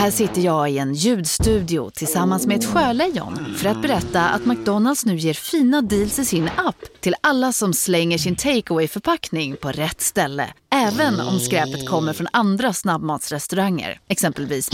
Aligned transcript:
Här 0.00 0.10
sitter 0.10 0.40
jag 0.40 0.70
i 0.70 0.78
en 0.78 0.94
ljudstudio 0.94 1.90
tillsammans 1.90 2.46
med 2.46 2.56
ett 2.56 2.64
sjölejon 2.64 3.54
för 3.58 3.68
att 3.68 3.82
berätta 3.82 4.28
att 4.28 4.46
McDonalds 4.46 5.06
nu 5.06 5.16
ger 5.16 5.34
fina 5.34 5.82
deals 5.82 6.18
i 6.18 6.24
sin 6.24 6.50
app 6.56 6.76
till 7.00 7.14
alla 7.20 7.52
som 7.52 7.72
slänger 7.72 8.18
sin 8.18 8.36
takeaway 8.36 8.88
förpackning 8.88 9.56
på 9.56 9.72
rätt 9.72 10.00
ställe. 10.00 10.52
Även 10.72 11.20
om 11.20 11.40
skräpet 11.40 11.88
kommer 11.88 12.12
från 12.12 12.26
andra 12.32 12.72
snabbmatsrestauranger, 12.72 14.00
exempelvis 14.08 14.70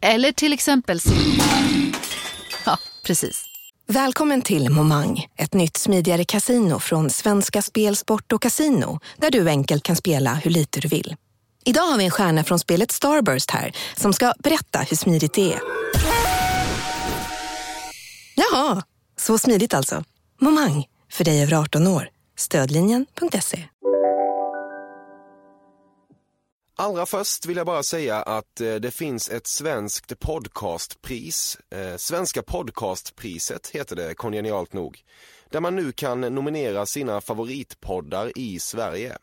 Eller 0.00 0.32
till 0.32 0.52
exempel 0.52 1.00
Ja, 2.66 2.78
precis. 3.04 3.44
Välkommen 3.86 4.42
till 4.42 4.70
Momang, 4.70 5.26
ett 5.36 5.54
nytt 5.54 5.76
smidigare 5.76 6.24
casino 6.24 6.78
från 6.78 7.10
Svenska 7.10 7.62
Spel, 7.62 7.96
Sport 7.96 8.32
och 8.32 8.42
Casino 8.42 9.00
där 9.16 9.30
du 9.30 9.48
enkelt 9.48 9.82
kan 9.82 9.96
spela 9.96 10.34
hur 10.34 10.50
lite 10.50 10.80
du 10.80 10.88
vill. 10.88 11.16
Idag 11.68 11.82
har 11.82 11.98
vi 11.98 12.04
en 12.04 12.10
stjärna 12.10 12.44
från 12.44 12.58
spelet 12.58 12.90
Starburst 12.90 13.50
här 13.50 13.72
som 13.96 14.12
ska 14.12 14.32
berätta 14.38 14.78
hur 14.78 14.96
smidigt 14.96 15.34
det 15.34 15.52
är. 15.52 15.60
Jaha, 18.34 18.82
så 19.16 19.38
smidigt 19.38 19.74
alltså. 19.74 20.04
Momang, 20.40 20.86
för 21.12 21.24
dig 21.24 21.42
över 21.42 21.54
18 21.54 21.86
år. 21.86 22.08
Stödlinjen.se. 22.36 23.64
Allra 26.76 27.06
först 27.06 27.46
vill 27.46 27.56
jag 27.56 27.66
bara 27.66 27.82
säga 27.82 28.22
att 28.22 28.60
eh, 28.60 28.74
det 28.74 28.90
finns 28.90 29.30
ett 29.30 29.46
svenskt 29.46 30.18
podcastpris. 30.18 31.58
Eh, 31.70 31.96
svenska 31.96 32.42
podcastpriset 32.42 33.66
heter 33.66 33.96
det 33.96 34.14
kongenialt 34.14 34.72
nog. 34.72 35.00
Där 35.50 35.60
man 35.60 35.76
nu 35.76 35.92
kan 35.92 36.20
nominera 36.20 36.86
sina 36.86 37.20
favoritpoddar 37.20 38.38
i 38.38 38.58
Sverige. 38.58 39.16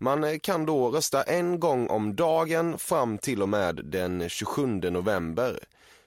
Man 0.00 0.24
eh, 0.24 0.38
kan 0.38 0.66
då 0.66 0.90
rösta 0.90 1.22
en 1.22 1.60
gång 1.60 1.86
om 1.86 2.16
dagen 2.16 2.78
fram 2.78 3.18
till 3.18 3.42
och 3.42 3.48
med 3.48 3.80
den 3.84 4.28
27 4.28 4.66
november. 4.66 5.58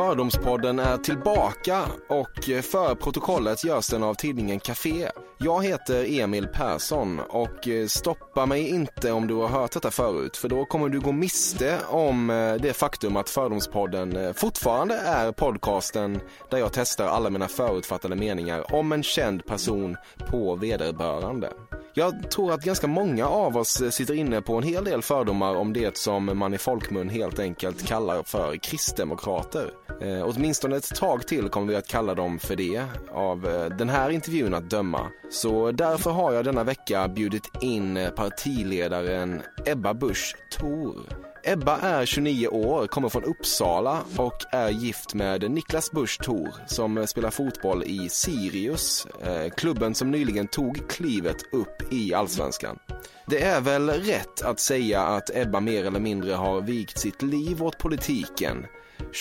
Fördomspodden 0.01 0.79
är 0.79 0.97
tillbaka 0.97 1.83
och 2.09 2.45
för 2.45 2.95
protokollet 2.95 3.65
görs 3.65 3.89
den 3.89 4.03
av 4.03 4.15
tidningen 4.15 4.61
Café. 4.61 5.11
Jag 5.39 5.65
heter 5.65 6.21
Emil 6.21 6.47
Persson 6.47 7.21
och 7.21 7.69
eh, 7.69 7.87
stoppa 7.87 8.47
mig 8.47 8.69
inte 8.69 9.13
om 9.13 9.27
du 9.27 9.35
har 9.35 9.49
hört 9.49 9.73
detta 9.73 9.91
förut 9.91 10.37
för 10.37 10.49
då 10.49 10.65
kommer 10.65 10.89
du 10.89 11.01
gå 11.01 11.13
miste 11.13 11.79
om 11.89 12.31
eh, 12.31 12.55
det 12.55 12.73
faktum 12.73 13.17
att 13.17 13.31
Fördomspodden 13.31 14.17
eh, 14.17 14.33
fortfarande 14.33 14.95
är 14.95 15.33
podcasten 15.33 16.21
där 16.51 16.59
jag 16.59 16.73
testar 16.73 17.07
alla 17.07 17.31
mina 17.31 17.49
förutfattade 17.49 18.17
meningar 18.17 18.75
om 18.75 18.93
en 18.93 19.03
känd 19.03 19.47
person 19.47 19.97
på 20.31 20.55
vederbörande. 20.55 21.51
Jag 21.95 22.31
tror 22.31 22.53
att 22.53 22.65
ganska 22.65 22.87
många 22.87 23.29
av 23.29 23.57
oss 23.57 23.83
sitter 23.91 24.15
inne 24.15 24.43
på 24.43 24.55
en 24.55 24.63
hel 24.63 24.85
del 24.85 25.03
fördomar 25.03 25.55
om 25.55 25.73
det 25.73 25.97
som 25.97 26.39
man 26.39 26.55
i 26.55 26.59
folkmun 26.59 27.09
helt 27.09 27.39
enkelt 27.39 27.87
kallar 27.87 28.23
för 28.23 28.57
kristdemokrater. 28.57 29.71
Eh, 30.01 30.23
åtminstone 30.25 30.77
ett 30.77 30.95
tag 30.95 31.27
till 31.27 31.49
kommer 31.49 31.67
vi 31.67 31.77
att 31.77 31.89
kalla 31.89 32.15
dem 32.15 32.39
för 32.39 32.57
det, 32.57 32.85
av 33.13 33.47
eh, 33.47 33.77
den 33.77 33.89
här 33.89 34.11
intervjun 34.11 34.55
att 34.55 34.71
döma. 34.71 35.11
Så 35.31 35.73
därför 35.73 36.11
har 36.11 36.33
jag 36.33 36.45
denna 36.45 36.65
vecka 36.65 37.09
bjudit 37.09 37.51
in 37.61 38.09
partiledaren 38.17 39.43
Ebba 39.67 39.95
Busch 39.95 40.37
Thor. 40.59 41.30
Ebba 41.43 41.77
är 41.77 42.07
29 42.07 42.49
år, 42.49 42.87
kommer 42.87 43.09
från 43.09 43.25
Uppsala 43.25 44.03
och 44.17 44.45
är 44.53 44.71
gift 44.71 45.15
med 45.15 45.51
Niklas 45.51 45.91
Busch 45.91 46.21
Thor 46.23 46.49
som 46.67 47.07
spelar 47.07 47.31
fotboll 47.31 47.83
i 47.83 48.09
Sirius, 48.09 49.07
eh, 49.23 49.51
klubben 49.57 49.95
som 49.95 50.11
nyligen 50.11 50.49
tog 50.49 50.89
klivet 50.89 51.37
upp 51.53 51.93
i 51.93 52.15
allsvenskan. 52.15 52.79
Det 53.27 53.43
är 53.43 53.61
väl 53.61 53.91
rätt 53.91 54.43
att 54.43 54.61
säga 54.61 55.03
att 55.03 55.37
Ebba 55.37 55.61
mer 55.61 55.85
eller 55.85 56.01
mindre 56.01 56.33
har 56.33 56.61
vikt 56.61 56.99
sitt 56.99 57.23
liv 57.23 57.63
åt 57.63 57.79
politiken. 57.79 58.67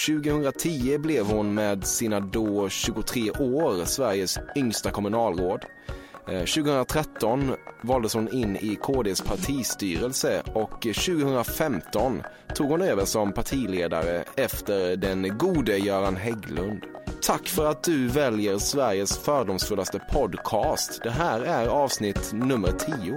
2010 0.08 0.98
blev 0.98 1.26
hon 1.26 1.54
med 1.54 1.88
sina 1.88 2.20
då 2.20 2.70
23 2.70 3.32
år 3.32 3.86
Sveriges 3.86 4.40
yngsta 4.56 4.92
kommunalråd. 4.92 5.66
Eh, 6.32 6.46
2013 6.46 7.56
valdes 7.82 8.14
hon 8.14 8.34
in 8.34 8.56
i 8.56 8.76
KDs 8.76 9.22
partistyrelse 9.22 10.42
och 10.54 10.82
2015 10.82 12.24
tog 12.56 12.70
hon 12.70 12.82
över 12.82 13.06
som 13.06 13.32
partiledare 13.34 14.24
efter 14.36 14.96
den 14.96 15.38
gode 15.38 15.78
Göran 15.78 16.16
Hägglund. 16.16 16.84
Tack 17.22 17.48
för 17.48 17.66
att 17.66 17.84
du 17.84 18.08
väljer 18.08 18.58
Sveriges 18.58 19.18
fördomsfullaste 19.18 20.00
podcast. 20.12 21.04
Det 21.04 21.12
här 21.12 21.42
är 21.42 21.68
avsnitt 21.68 22.32
nummer 22.34 22.72
10. 22.72 23.16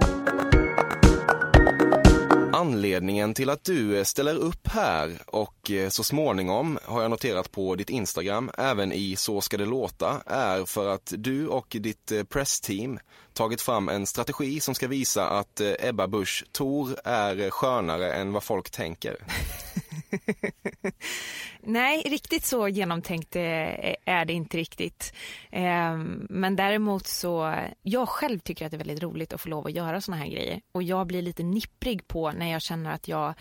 Anledningen 2.55 3.33
till 3.33 3.49
att 3.49 3.63
du 3.63 3.97
eh, 3.97 4.03
ställer 4.03 4.35
upp 4.35 4.67
här 4.67 5.21
och 5.25 5.71
eh, 5.71 5.89
så 5.89 6.03
småningom 6.03 6.79
har 6.83 7.01
jag 7.01 7.11
noterat 7.11 7.51
på 7.51 7.75
ditt 7.75 7.89
Instagram, 7.89 8.51
även 8.57 8.91
i 8.91 9.15
Så 9.15 9.41
ska 9.41 9.57
det 9.57 9.65
låta, 9.65 10.21
är 10.25 10.65
för 10.65 10.89
att 10.89 11.13
du 11.17 11.47
och 11.47 11.77
ditt 11.79 12.11
eh, 12.11 12.23
pressteam 12.23 12.99
tagit 13.33 13.61
fram 13.61 13.89
en 13.89 14.05
strategi 14.05 14.59
som 14.59 14.75
ska 14.75 14.87
visa 14.87 15.29
att 15.29 15.61
Ebba 15.79 16.07
Busch 16.07 16.45
Thor 16.51 16.95
är 17.03 17.49
skönare 17.49 18.13
än 18.13 18.33
vad 18.33 18.43
folk 18.43 18.69
tänker. 18.69 19.17
Nej, 21.59 22.01
riktigt 22.05 22.45
så 22.45 22.67
genomtänkt 22.67 23.35
eh, 23.35 23.95
är 24.05 24.25
det 24.25 24.33
inte 24.33 24.57
riktigt. 24.57 25.13
Ehm, 25.51 26.27
men 26.29 26.55
däremot 26.55 27.07
så, 27.07 27.55
jag 27.81 28.09
själv 28.09 28.39
tycker 28.39 28.65
att 28.65 28.71
det 28.71 28.75
är 28.75 28.85
väldigt 28.85 29.03
roligt 29.03 29.33
att 29.33 29.41
få 29.41 29.49
lov 29.49 29.65
att 29.67 29.73
göra 29.73 30.01
såna 30.01 30.17
här 30.17 30.27
grejer. 30.27 30.61
Och 30.71 30.83
jag 30.83 31.07
blir 31.07 31.21
lite 31.21 31.43
nipprig 31.43 32.07
på 32.07 32.31
när 32.31 32.51
jag 32.51 32.61
känner 32.61 32.91
att 32.91 33.07
jag 33.07 33.33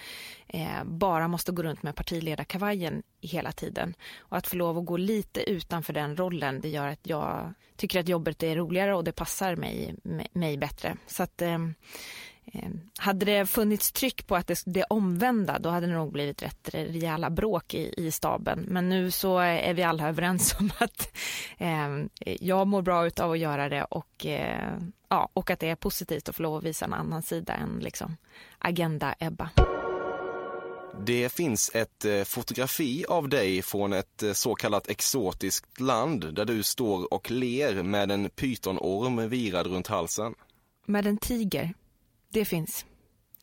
eh, 0.46 0.84
bara 0.84 1.28
måste 1.28 1.52
gå 1.52 1.62
runt 1.62 1.82
med 1.82 1.94
partiledarkavajen 1.94 3.02
hela 3.20 3.52
tiden. 3.52 3.94
Och 4.18 4.36
att 4.36 4.46
få 4.46 4.56
lov 4.56 4.78
att 4.78 4.86
gå 4.86 4.96
lite 4.96 5.50
utanför 5.50 5.92
den 5.92 6.16
rollen, 6.16 6.60
det 6.60 6.68
gör 6.68 6.88
att 6.88 7.06
jag 7.06 7.54
tycker 7.76 8.00
att 8.00 8.08
jobbet 8.08 8.42
är 8.42 8.56
roligare 8.56 8.94
och 8.94 9.04
det 9.04 9.12
passar 9.12 9.56
mig, 9.56 9.94
mig 10.32 10.56
bättre. 10.56 10.96
Så 11.06 11.22
att 11.22 11.42
ehm, 11.42 11.74
hade 12.98 13.26
det 13.26 13.46
funnits 13.46 13.92
tryck 13.92 14.26
på 14.26 14.36
att 14.36 14.46
det, 14.46 14.62
det 14.66 14.84
omvända 14.84 15.58
då 15.58 15.68
hade 15.68 15.86
det 15.86 15.92
nog 15.92 16.12
blivit 16.12 16.42
rätt 16.42 16.68
rejäla 16.72 17.30
bråk 17.30 17.74
i, 17.74 17.94
i 17.96 18.10
staben. 18.10 18.64
Men 18.68 18.88
nu 18.88 19.10
så 19.10 19.38
är 19.38 19.74
vi 19.74 19.82
alla 19.82 20.08
överens 20.08 20.54
om 20.58 20.70
att 20.78 21.16
eh, 21.58 22.04
jag 22.40 22.66
mår 22.66 22.82
bra 22.82 23.10
av 23.20 23.30
att 23.30 23.38
göra 23.38 23.68
det 23.68 23.84
och, 23.84 24.26
eh, 24.26 24.78
ja, 25.08 25.28
och 25.34 25.50
att 25.50 25.60
det 25.60 25.68
är 25.68 25.76
positivt 25.76 26.28
att 26.28 26.36
få 26.36 26.42
lov 26.42 26.56
att 26.56 26.64
visa 26.64 26.84
en 26.84 26.94
annan 26.94 27.22
sida 27.22 27.54
än 27.54 27.78
liksom 27.80 28.16
Agenda-Ebba. 28.58 29.50
Det 31.06 31.32
finns 31.32 31.70
ett 31.74 32.04
eh, 32.04 32.22
fotografi 32.24 33.04
av 33.08 33.28
dig 33.28 33.62
från 33.62 33.92
ett 33.92 34.22
eh, 34.22 34.32
så 34.32 34.54
kallat 34.54 34.88
exotiskt 34.88 35.80
land 35.80 36.34
där 36.34 36.44
du 36.44 36.62
står 36.62 37.14
och 37.14 37.30
ler 37.30 37.82
med 37.82 38.10
en 38.10 38.30
pytonorm 38.30 39.28
virad 39.28 39.66
runt 39.66 39.86
halsen. 39.86 40.34
Med 40.86 41.06
en 41.06 41.16
tiger. 41.16 41.74
Det 42.32 42.44
finns. 42.44 42.86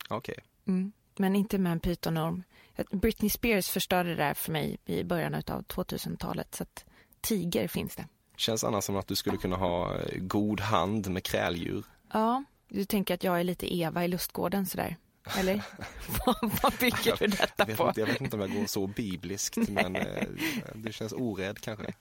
Okej. 0.09 0.33
Okay. 0.33 0.43
Mm. 0.67 0.91
Men 1.17 1.35
inte 1.35 1.57
med 1.57 1.71
en 1.71 1.79
pytonorm. 1.79 2.43
Britney 2.91 3.29
Spears 3.29 3.69
förstörde 3.69 4.09
det 4.09 4.15
där 4.15 4.33
för 4.33 4.51
mig 4.51 4.77
i 4.85 5.03
början 5.03 5.33
av 5.33 5.41
2000-talet. 5.41 6.55
Så 6.55 6.63
att 6.63 6.85
tiger 7.21 7.67
finns 7.67 7.95
det. 7.95 8.07
Känns 8.35 8.63
annars 8.63 8.83
som 8.83 8.95
att 8.95 9.07
du 9.07 9.15
skulle 9.15 9.37
kunna 9.37 9.55
ha 9.55 9.95
eh, 9.95 10.17
god 10.17 10.59
hand 10.59 11.09
med 11.09 11.23
kräldjur. 11.23 11.85
Ja, 12.13 12.43
du 12.67 12.85
tänker 12.85 13.13
att 13.13 13.23
jag 13.23 13.39
är 13.39 13.43
lite 13.43 13.75
Eva 13.75 14.05
i 14.05 14.07
lustgården 14.07 14.65
sådär. 14.65 14.97
Eller? 15.37 15.61
vad, 16.63 16.73
bygger 16.79 17.17
du 17.19 17.27
detta 17.27 17.53
jag 17.57 17.65
vet 17.65 17.77
på? 17.77 17.87
Inte, 17.87 17.99
jag 17.99 18.07
vet 18.07 18.21
inte 18.21 18.35
om 18.35 18.41
jag 18.41 18.53
går 18.53 18.65
så 18.65 18.87
bibliskt, 18.87 19.57
men 19.69 19.95
eh, 19.95 20.27
det 20.73 20.93
känns 20.93 21.13
orädd 21.13 21.59
kanske. 21.59 21.93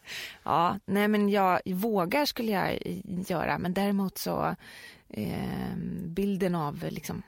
Ja, 0.43 0.79
nej 0.85 1.09
men 1.09 1.29
jag 1.29 1.61
vågar 1.67 2.25
skulle 2.25 2.53
jag 2.53 2.79
göra, 3.29 3.59
men 3.59 3.75
däremot 3.75 4.19
så 4.19 4.57
eh, 5.09 5.77
bilden 6.07 6.55
av 6.55 6.85
liksom, 6.91 7.23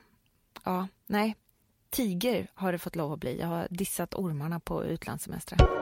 ja, 0.63 0.87
nej, 1.07 1.35
tiger 1.89 2.47
har 2.53 2.71
det 2.71 2.79
fått 2.79 2.95
lov 2.95 3.13
att 3.13 3.19
bli. 3.19 3.39
Jag 3.39 3.47
har 3.47 3.67
dissat 3.69 4.15
ormarna 4.15 4.59
på 4.59 4.85
utlandssemestrar. 4.85 5.81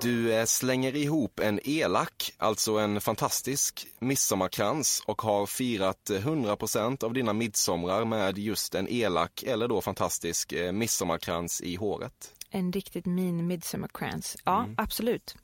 Du 0.00 0.34
eh, 0.34 0.44
slänger 0.44 0.96
ihop 0.96 1.40
en 1.40 1.60
elak, 1.64 2.32
alltså 2.38 2.78
en 2.78 3.00
fantastisk 3.00 3.86
midsommarkrans 3.98 5.02
och 5.06 5.22
har 5.22 5.46
firat 5.46 6.10
100% 6.10 7.04
av 7.04 7.12
dina 7.12 7.32
midsomrar 7.32 8.04
med 8.04 8.38
just 8.38 8.74
en 8.74 8.88
elak 8.88 9.42
eller 9.42 9.68
då 9.68 9.80
fantastisk 9.80 10.52
eh, 10.52 10.72
midsommarkrans 10.72 11.60
i 11.60 11.76
håret. 11.76 12.34
En 12.50 12.72
riktigt 12.72 13.06
min 13.06 13.46
midsommarkrans. 13.46 14.36
Ja, 14.44 14.58
mm. 14.58 14.74
absolut. 14.78 15.36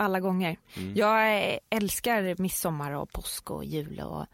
Alla 0.00 0.20
gånger. 0.20 0.56
Mm. 0.76 0.94
Jag 0.94 1.50
eh, 1.52 1.58
älskar 1.70 2.42
midsommar 2.42 2.92
och 2.92 3.12
påsk 3.12 3.50
och 3.50 3.64
jul 3.64 4.00
och, 4.00 4.26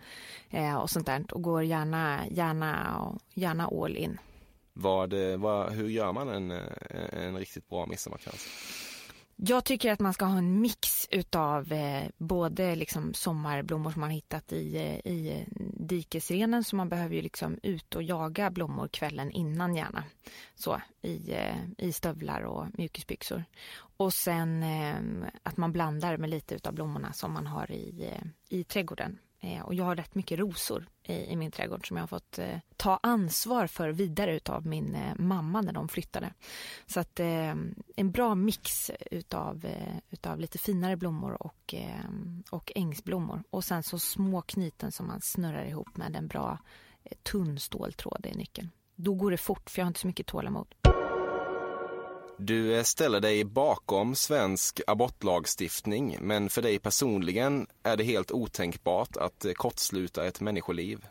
och 0.82 0.90
sånt 0.90 1.06
där 1.06 1.24
och 1.32 1.42
går 1.42 1.62
gärna, 1.64 2.20
gärna, 2.30 2.96
gärna 3.34 3.66
all 3.66 3.96
in. 3.96 4.18
Vad, 4.72 5.14
vad, 5.38 5.72
hur 5.72 5.88
gör 5.88 6.12
man 6.12 6.28
en, 6.28 6.50
en 7.12 7.36
riktigt 7.36 7.68
bra 7.68 7.86
midsommarkrans? 7.86 8.48
Jag 9.36 9.64
tycker 9.64 9.92
att 9.92 10.00
man 10.00 10.14
ska 10.14 10.24
ha 10.24 10.38
en 10.38 10.60
mix 10.60 11.08
utav 11.10 11.72
eh, 11.72 12.04
både 12.18 12.76
liksom 12.76 13.14
sommarblommor 13.14 13.90
som 13.90 14.00
man 14.00 14.10
hittat 14.10 14.52
i, 14.52 14.76
eh, 14.76 15.12
i 15.12 15.32
eh, 15.32 15.64
dikesrenen 15.78 16.64
så 16.64 16.76
man 16.76 16.88
behöver 16.88 17.14
ju 17.14 17.22
liksom 17.22 17.58
ut 17.62 17.94
och 17.94 18.02
jaga 18.02 18.50
blommor 18.50 18.88
kvällen 18.88 19.30
innan 19.30 19.76
gärna. 19.76 20.04
Så 20.54 20.80
i, 21.02 21.32
eh, 21.32 21.56
i 21.78 21.92
stövlar 21.92 22.42
och 22.42 22.66
mjukisbyxor. 22.78 23.44
Och 23.96 24.12
sen 24.12 24.62
eh, 24.62 25.28
att 25.42 25.56
man 25.56 25.72
blandar 25.72 26.16
med 26.16 26.30
lite 26.30 26.54
utav 26.54 26.74
blommorna 26.74 27.12
som 27.12 27.32
man 27.32 27.46
har 27.46 27.70
i, 27.70 28.10
eh, 28.12 28.26
i 28.58 28.64
trädgården. 28.64 29.18
Eh, 29.44 29.62
och 29.62 29.74
jag 29.74 29.84
har 29.84 29.96
rätt 29.96 30.14
mycket 30.14 30.38
rosor 30.38 30.86
i, 31.02 31.12
i 31.12 31.36
min 31.36 31.50
trädgård 31.50 31.88
som 31.88 31.96
jag 31.96 32.02
har 32.02 32.08
fått 32.08 32.38
eh, 32.38 32.58
ta 32.76 33.00
ansvar 33.02 33.66
för 33.66 33.88
vidare 33.88 34.36
utav 34.36 34.66
min 34.66 34.94
eh, 34.94 35.14
mamma 35.16 35.60
när 35.60 35.72
de 35.72 35.88
flyttade. 35.88 36.34
Så 36.86 37.00
att 37.00 37.20
eh, 37.20 37.54
en 37.96 38.10
bra 38.12 38.34
mix 38.34 38.90
utav, 39.10 39.64
eh, 39.64 39.96
utav 40.10 40.40
lite 40.40 40.58
finare 40.58 40.96
blommor 40.96 41.42
och, 41.42 41.74
eh, 41.74 42.04
och 42.50 42.72
ängsblommor. 42.74 43.42
Och 43.50 43.64
sen 43.64 43.82
så 43.82 43.98
små 43.98 44.42
knyten 44.42 44.92
som 44.92 45.06
man 45.06 45.20
snurrar 45.20 45.64
ihop 45.64 45.96
med 45.96 46.16
en 46.16 46.28
bra 46.28 46.58
eh, 47.04 47.16
tunn 47.22 47.58
ståltråd 47.58 48.26
i 48.26 48.34
nyckeln. 48.34 48.70
Då 48.96 49.14
går 49.14 49.30
det 49.30 49.36
fort 49.36 49.70
för 49.70 49.80
jag 49.80 49.84
har 49.84 49.88
inte 49.88 50.00
så 50.00 50.06
mycket 50.06 50.26
tålamod. 50.26 50.74
Du 52.46 52.76
eh, 52.76 52.82
ställer 52.82 53.20
dig 53.20 53.44
bakom 53.44 54.14
svensk 54.14 54.80
abortlagstiftning, 54.86 56.18
men 56.20 56.48
för 56.50 56.62
dig 56.62 56.78
personligen 56.78 57.66
är 57.82 57.96
det 57.96 58.04
helt 58.04 58.30
otänkbart 58.30 59.16
att 59.16 59.44
eh, 59.44 59.52
kortsluta 59.52 60.26
ett 60.26 60.40
människoliv. 60.40 61.06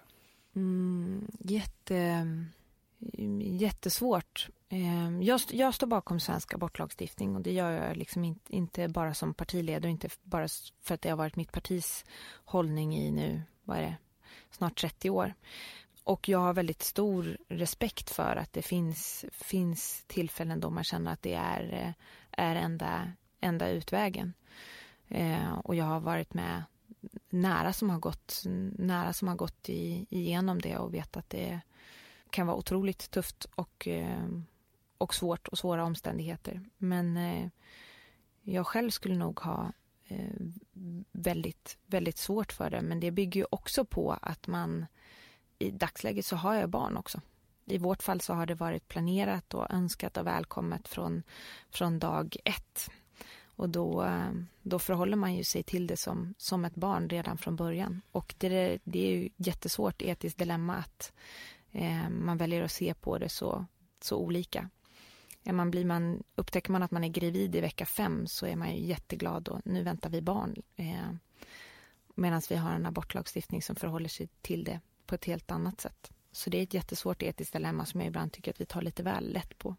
Mm, 0.55 1.27
jätte, 1.39 1.97
mm, 1.97 3.41
jättesvårt. 3.41 4.47
Ehm, 4.69 5.23
jag, 5.23 5.41
jag 5.51 5.73
står 5.73 5.87
bakom 5.87 6.19
svensk 6.19 6.53
abortlagstiftning 6.53 7.35
och 7.35 7.41
det 7.41 7.51
gör 7.51 7.71
jag 7.71 7.97
liksom 7.97 8.23
inte, 8.23 8.55
inte 8.55 8.87
bara 8.87 9.13
som 9.13 9.33
partiledare, 9.33 9.91
inte 9.91 10.09
bara 10.23 10.47
för 10.81 10.95
att 10.95 11.01
det 11.01 11.09
har 11.09 11.17
varit 11.17 11.35
mitt 11.35 11.51
partis 11.51 12.05
hållning 12.45 12.97
i 12.97 13.11
nu, 13.11 13.41
vad 13.63 13.77
är 13.77 13.81
det, 13.81 13.95
snart 14.51 14.81
30 14.81 15.09
år. 15.09 15.33
Och 16.03 16.29
jag 16.29 16.39
har 16.39 16.53
väldigt 16.53 16.81
stor 16.81 17.37
respekt 17.47 18.09
för 18.09 18.35
att 18.35 18.53
det 18.53 18.61
finns, 18.61 19.25
finns 19.31 20.03
tillfällen 20.07 20.59
då 20.59 20.69
man 20.69 20.83
känner 20.83 21.13
att 21.13 21.21
det 21.21 21.33
är, 21.33 21.73
eh, 21.73 21.93
är 22.31 22.55
enda, 22.55 23.11
enda 23.39 23.69
utvägen. 23.69 24.33
Eh, 25.07 25.53
och 25.53 25.75
jag 25.75 25.85
har 25.85 25.99
varit 25.99 26.33
med 26.33 26.63
nära 27.29 27.73
som 27.73 27.89
har 27.89 27.99
gått, 27.99 28.43
nära 28.77 29.13
som 29.13 29.27
har 29.27 29.35
gått 29.35 29.69
i, 29.69 30.05
igenom 30.09 30.61
det 30.61 30.77
och 30.77 30.93
vet 30.93 31.17
att 31.17 31.29
det 31.29 31.61
kan 32.29 32.47
vara 32.47 32.57
otroligt 32.57 33.11
tufft 33.11 33.45
och, 33.55 33.87
eh, 33.87 34.27
och 34.97 35.13
svårt 35.13 35.47
och 35.47 35.57
svåra 35.57 35.83
omständigheter. 35.83 36.61
Men 36.77 37.17
eh, 37.17 37.47
jag 38.41 38.67
själv 38.67 38.89
skulle 38.89 39.15
nog 39.15 39.39
ha 39.39 39.71
eh, 40.07 40.45
väldigt, 41.11 41.77
väldigt 41.85 42.17
svårt 42.17 42.51
för 42.51 42.69
det. 42.69 42.81
Men 42.81 42.99
det 42.99 43.11
bygger 43.11 43.41
ju 43.41 43.45
också 43.49 43.85
på 43.85 44.17
att 44.21 44.47
man 44.47 44.85
i 45.63 45.71
dagsläget 45.71 46.25
så 46.25 46.35
har 46.35 46.55
jag 46.55 46.69
barn 46.69 46.97
också. 46.97 47.21
I 47.65 47.77
vårt 47.77 48.03
fall 48.03 48.21
så 48.21 48.33
har 48.33 48.45
det 48.45 48.55
varit 48.55 48.87
planerat 48.87 49.53
och 49.53 49.71
önskat 49.71 50.17
och 50.17 50.27
välkommet 50.27 50.87
från, 50.87 51.23
från 51.69 51.99
dag 51.99 52.37
ett. 52.45 52.89
Och 53.55 53.69
då, 53.69 54.03
eh, 54.03 54.31
då 54.61 54.79
förhåller 54.79 55.17
man 55.17 55.35
ju 55.35 55.43
sig 55.43 55.63
till 55.63 55.87
det 55.87 55.97
som, 55.97 56.33
som 56.37 56.65
ett 56.65 56.75
barn 56.75 57.09
redan 57.09 57.37
från 57.37 57.55
början. 57.55 58.01
Och 58.11 58.35
det, 58.37 58.79
det 58.83 59.07
är 59.07 59.11
ju 59.11 59.29
jättesvårt 59.37 60.01
etiskt 60.01 60.39
dilemma 60.39 60.75
att 60.75 61.13
eh, 61.71 62.09
man 62.09 62.37
väljer 62.37 62.63
att 62.63 62.71
se 62.71 62.93
på 62.93 63.17
det 63.17 63.29
så, 63.29 63.65
så 64.01 64.17
olika. 64.17 64.69
Är 65.43 65.53
man 65.53 65.71
blir 65.71 65.85
man, 65.85 66.23
upptäcker 66.35 66.71
man 66.71 66.83
att 66.83 66.91
man 66.91 67.03
är 67.03 67.09
gravid 67.09 67.55
i 67.55 67.61
vecka 67.61 67.85
fem 67.85 68.27
så 68.27 68.45
är 68.45 68.55
man 68.55 68.75
ju 68.75 68.85
jätteglad 68.85 69.47
och 69.47 69.61
nu 69.65 69.83
väntar 69.83 70.09
vi 70.09 70.21
barn. 70.21 70.55
Eh, 70.75 71.13
Medan 72.15 72.41
vi 72.49 72.55
har 72.55 72.71
en 72.71 72.85
abortlagstiftning 72.85 73.61
som 73.61 73.75
förhåller 73.75 74.09
sig 74.09 74.27
till 74.41 74.63
det 74.63 74.79
på 75.07 75.15
ett 75.15 75.25
helt 75.25 75.51
annat 75.51 75.81
sätt. 75.81 76.11
Så 76.31 76.49
det 76.49 76.57
är 76.59 76.63
ett 76.63 76.73
jättesvårt 76.73 77.23
etiskt 77.23 77.53
dilemma 77.53 77.85
som 77.85 77.99
jag 77.99 78.07
ibland 78.07 78.31
tycker 78.31 78.51
att 78.51 78.61
vi 78.61 78.65
tar 78.65 78.81
lite 78.81 79.03
väl 79.03 79.33
lätt 79.33 79.57
på. 79.57 79.75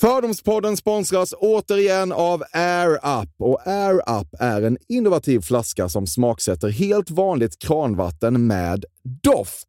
Fördomspodden 0.00 0.76
sponsras 0.76 1.34
återigen 1.38 2.12
av 2.12 2.42
Air 2.52 2.94
Up. 3.22 3.30
Och 3.38 3.66
Air 3.66 4.20
Up 4.20 4.28
är 4.40 4.62
en 4.62 4.78
innovativ 4.88 5.40
flaska 5.40 5.88
som 5.88 6.06
smaksätter 6.06 6.68
helt 6.68 7.10
vanligt 7.10 7.58
kranvatten 7.58 8.46
med 8.46 8.84
doft 9.22 9.68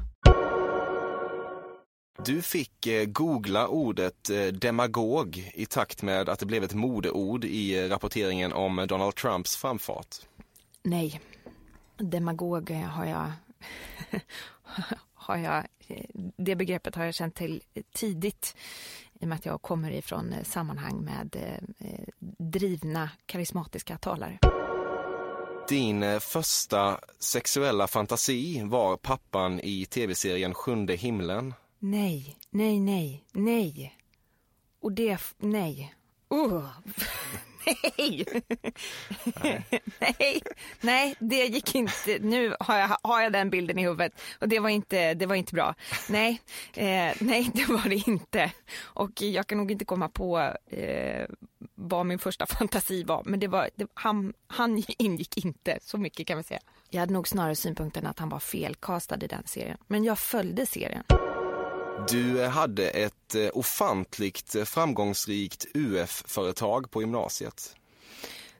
Du 2.25 2.41
fick 2.41 2.87
eh, 2.87 3.05
googla 3.05 3.67
ordet 3.67 4.29
eh, 4.29 4.45
demagog 4.45 5.51
i 5.53 5.65
takt 5.65 6.01
med 6.01 6.29
att 6.29 6.39
det 6.39 6.45
blev 6.45 6.63
ett 6.63 6.73
modeord 6.73 7.45
i 7.45 7.79
eh, 7.79 7.89
rapporteringen 7.89 8.53
om 8.53 8.85
Donald 8.87 9.15
Trumps 9.15 9.55
framfart. 9.55 10.15
Nej, 10.83 11.21
demagog 11.97 12.69
har 12.69 13.05
jag, 13.05 13.31
har 15.13 15.37
jag, 15.37 15.67
det 16.37 16.55
begreppet 16.55 16.95
har 16.95 17.05
jag 17.05 17.13
känt 17.13 17.35
till 17.35 17.61
tidigt 17.93 18.55
i 19.19 19.23
och 19.23 19.27
med 19.27 19.35
att 19.35 19.45
jag 19.45 19.61
kommer 19.61 19.91
ifrån 19.91 20.35
sammanhang 20.43 21.03
med 21.03 21.35
drivna 22.37 23.09
karismatiska 23.25 23.97
talare. 23.97 24.37
Din 25.69 26.19
första 26.19 26.99
sexuella 27.19 27.87
fantasi 27.87 28.63
var 28.63 28.97
pappan 28.97 29.59
i 29.63 29.85
tv-serien 29.85 30.53
Sjunde 30.53 30.95
himlen. 30.95 31.53
Nej, 31.83 32.37
nej, 32.49 32.79
nej, 32.79 33.23
nej. 33.33 33.97
Och 34.79 34.91
det, 34.91 35.21
nej. 35.37 35.95
Uh. 36.33 36.65
nej. 37.97 38.25
nej, 39.99 40.41
nej, 40.81 41.15
det 41.19 41.45
gick 41.45 41.75
inte. 41.75 42.19
Nu 42.19 42.55
har 42.59 42.77
jag, 42.77 42.97
har 43.03 43.21
jag 43.21 43.33
den 43.33 43.49
bilden 43.49 43.79
i 43.79 43.81
huvudet 43.83 44.21
och 44.39 44.47
det 44.47 44.59
var 44.59 44.69
inte, 44.69 45.13
det 45.13 45.25
var 45.25 45.35
inte 45.35 45.53
bra. 45.53 45.75
Nej, 46.09 46.41
eh, 46.73 47.13
nej, 47.19 47.51
det 47.53 47.65
var 47.65 47.89
det 47.89 48.07
inte. 48.07 48.51
Och 48.81 49.21
jag 49.21 49.47
kan 49.47 49.57
nog 49.57 49.71
inte 49.71 49.85
komma 49.85 50.09
på 50.09 50.39
eh, 50.67 51.25
vad 51.75 52.05
min 52.05 52.19
första 52.19 52.45
fantasi 52.59 53.03
var, 53.03 53.23
men 53.25 53.39
det 53.39 53.47
var, 53.47 53.69
det, 53.75 53.87
han, 53.93 54.33
han 54.47 54.83
ingick 54.97 55.45
inte, 55.45 55.79
så 55.81 55.97
mycket 55.97 56.27
kan 56.27 56.37
vi 56.37 56.43
säga. 56.43 56.61
Jag 56.89 56.99
hade 56.99 57.13
nog 57.13 57.27
snarare 57.27 57.55
synpunkten 57.55 58.07
att 58.07 58.19
han 58.19 58.29
var 58.29 58.39
felkastad 58.39 59.23
i 59.23 59.27
den 59.27 59.43
serien, 59.45 59.77
men 59.87 60.03
jag 60.03 60.19
följde 60.19 60.65
serien. 60.65 61.03
Du 62.09 62.47
hade 62.47 62.89
ett 62.89 63.35
eh, 63.35 63.49
ofantligt 63.53 64.55
eh, 64.55 64.63
framgångsrikt 64.63 65.65
UF-företag 65.73 66.91
på 66.91 67.01
gymnasiet. 67.01 67.75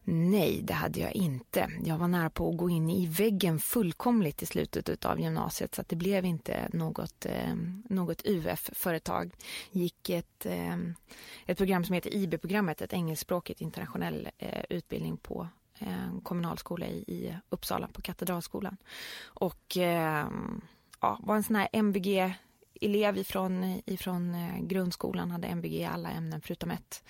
Nej, 0.04 0.62
det 0.64 0.74
hade 0.74 1.00
jag 1.00 1.12
inte. 1.12 1.72
Jag 1.84 1.98
var 1.98 2.08
nära 2.08 2.30
på 2.30 2.50
att 2.50 2.58
gå 2.58 2.70
in 2.70 2.90
i 2.90 3.06
väggen 3.06 3.60
fullkomligt 3.60 4.44
i 4.44 4.46
slutet 4.46 5.06
av 5.06 5.20
gymnasiet 5.20 5.76
så 5.76 5.82
att 5.82 5.90
det 5.90 5.96
blev 5.96 6.26
inte 6.26 6.70
något, 6.74 7.26
eh, 7.26 7.56
något 7.90 8.22
UF-företag. 8.26 9.32
Gick 9.72 10.10
ett, 10.10 10.46
eh, 10.46 10.78
ett 11.46 11.58
program 11.58 11.84
som 11.84 11.94
heter 11.94 12.16
IB-programmet, 12.16 12.82
ett 12.82 12.94
engelskspråkigt 12.94 13.62
internationell 13.62 14.30
eh, 14.38 14.64
utbildning 14.70 15.18
på 15.18 15.48
en 15.80 15.88
eh, 15.88 16.22
kommunalskola 16.24 16.86
i, 16.86 16.98
i 16.98 17.38
Uppsala 17.50 17.88
på 17.88 18.02
Katedralskolan. 18.02 18.78
Och 19.24 19.78
eh, 19.78 20.28
ja, 21.02 21.20
var 21.24 21.36
en 21.36 21.44
sån 21.44 21.56
här 21.56 21.70
MVG-elev 22.82 23.18
ifrån, 23.18 23.82
ifrån 23.86 24.36
eh, 24.36 24.60
grundskolan, 24.60 25.32
hade 25.32 25.48
MVG 25.48 25.74
i 25.74 25.86
alla 25.86 26.10
ämnen 26.10 26.42
förutom 26.42 26.72
ett. 26.72 27.04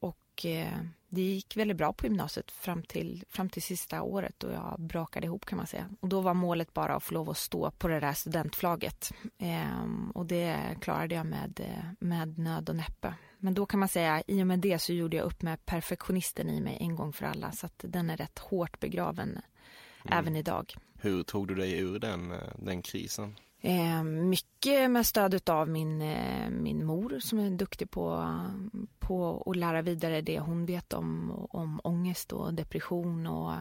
Och 0.00 0.46
eh, 0.46 0.78
det 1.08 1.22
gick 1.22 1.56
väldigt 1.56 1.76
bra 1.76 1.92
på 1.92 2.06
gymnasiet 2.06 2.50
fram 2.50 2.82
till, 2.82 3.24
fram 3.28 3.50
till 3.50 3.62
sista 3.62 4.02
året 4.02 4.34
då 4.38 4.50
jag 4.50 4.80
brakade 4.80 5.26
ihop 5.26 5.46
kan 5.46 5.56
man 5.56 5.66
säga. 5.66 5.88
Och 6.00 6.08
då 6.08 6.20
var 6.20 6.34
målet 6.34 6.74
bara 6.74 6.94
att 6.96 7.02
få 7.02 7.14
lov 7.14 7.30
att 7.30 7.36
stå 7.36 7.70
på 7.70 7.88
det 7.88 8.00
där 8.00 8.12
studentflaget. 8.12 9.12
Ehm, 9.38 10.10
och 10.10 10.26
det 10.26 10.76
klarade 10.80 11.14
jag 11.14 11.26
med, 11.26 11.60
med 11.98 12.38
nöd 12.38 12.68
och 12.68 12.76
näppe. 12.76 13.14
Men 13.38 13.54
då 13.54 13.66
kan 13.66 13.80
man 13.80 13.88
säga, 13.88 14.22
i 14.26 14.42
och 14.42 14.46
med 14.46 14.58
det 14.58 14.78
så 14.78 14.92
gjorde 14.92 15.16
jag 15.16 15.26
upp 15.26 15.42
med 15.42 15.66
perfektionisten 15.66 16.50
i 16.50 16.60
mig 16.60 16.76
en 16.80 16.96
gång 16.96 17.12
för 17.12 17.26
alla. 17.26 17.52
Så 17.52 17.66
att 17.66 17.84
den 17.88 18.10
är 18.10 18.16
rätt 18.16 18.38
hårt 18.38 18.80
begraven 18.80 19.28
mm. 19.28 20.18
även 20.18 20.36
idag. 20.36 20.74
Hur 21.00 21.22
tog 21.22 21.48
du 21.48 21.54
dig 21.54 21.78
ur 21.78 21.98
den, 21.98 22.32
den 22.58 22.82
krisen? 22.82 23.36
Eh, 23.66 24.02
mycket 24.04 24.90
med 24.90 25.06
stöd 25.06 25.50
av 25.50 25.68
min, 25.68 26.02
eh, 26.02 26.50
min 26.50 26.86
mor 26.86 27.18
som 27.20 27.38
är 27.38 27.50
duktig 27.50 27.90
på, 27.90 28.34
på 28.98 29.42
att 29.46 29.56
lära 29.56 29.82
vidare 29.82 30.20
det 30.20 30.38
hon 30.38 30.66
vet 30.66 30.92
om, 30.92 31.30
om 31.50 31.80
ångest 31.84 32.32
och 32.32 32.54
depression 32.54 33.26
och 33.26 33.52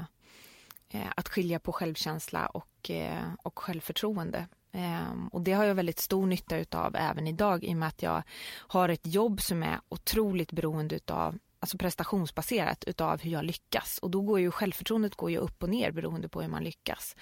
eh, 0.90 1.08
att 1.16 1.30
skilja 1.30 1.60
på 1.60 1.72
självkänsla 1.72 2.46
och, 2.46 2.90
eh, 2.90 3.24
och 3.44 3.60
självförtroende. 3.60 4.48
Eh, 4.72 5.28
och 5.32 5.42
det 5.42 5.54
har 5.54 5.64
jag 5.64 5.76
väldigt 5.76 6.00
stor 6.00 6.26
nytta 6.26 6.58
utav 6.58 6.96
även 6.96 7.28
idag 7.28 7.64
i 7.64 7.74
och 7.74 7.78
med 7.78 7.88
att 7.88 8.04
jag 8.04 8.24
har 8.56 8.90
ett 8.90 9.08
jobb 9.08 9.42
som 9.42 9.64
är 9.64 9.80
otroligt 9.90 10.52
beroende 10.52 10.96
utav 10.96 11.38
alltså 11.60 11.78
prestationsbaserat 11.78 12.84
utav 12.84 13.22
hur 13.22 13.32
jag 13.32 13.46
lyckas 13.46 13.98
och 13.98 14.12
då 14.12 14.22
går 14.22 14.40
ju 14.40 14.52
självförtroendet 14.52 15.16
går 15.16 15.32
ju 15.32 15.38
upp 15.38 15.64
och 15.64 15.70
ner 15.70 15.92
beroende 15.92 16.30
på 16.30 16.42
hur 16.42 16.50
man 16.50 16.64
lyckas. 16.64 17.16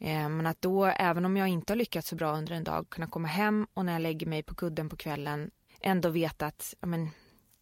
Eh, 0.00 0.28
men 0.28 0.46
att 0.46 0.62
då, 0.62 0.84
även 0.84 1.24
om 1.24 1.36
jag 1.36 1.48
inte 1.48 1.72
har 1.72 1.76
lyckats 1.78 2.08
så 2.08 2.16
bra 2.16 2.36
under 2.36 2.54
en 2.54 2.64
dag, 2.64 2.90
kunna 2.90 3.06
komma 3.06 3.28
hem 3.28 3.66
och 3.74 3.84
när 3.84 3.92
jag 3.92 4.02
lägger 4.02 4.26
mig 4.26 4.42
på 4.42 4.54
kudden 4.54 4.88
på 4.88 4.96
kvällen 4.96 5.50
ändå 5.80 6.08
veta 6.08 6.46
att 6.46 6.74
men, 6.80 7.10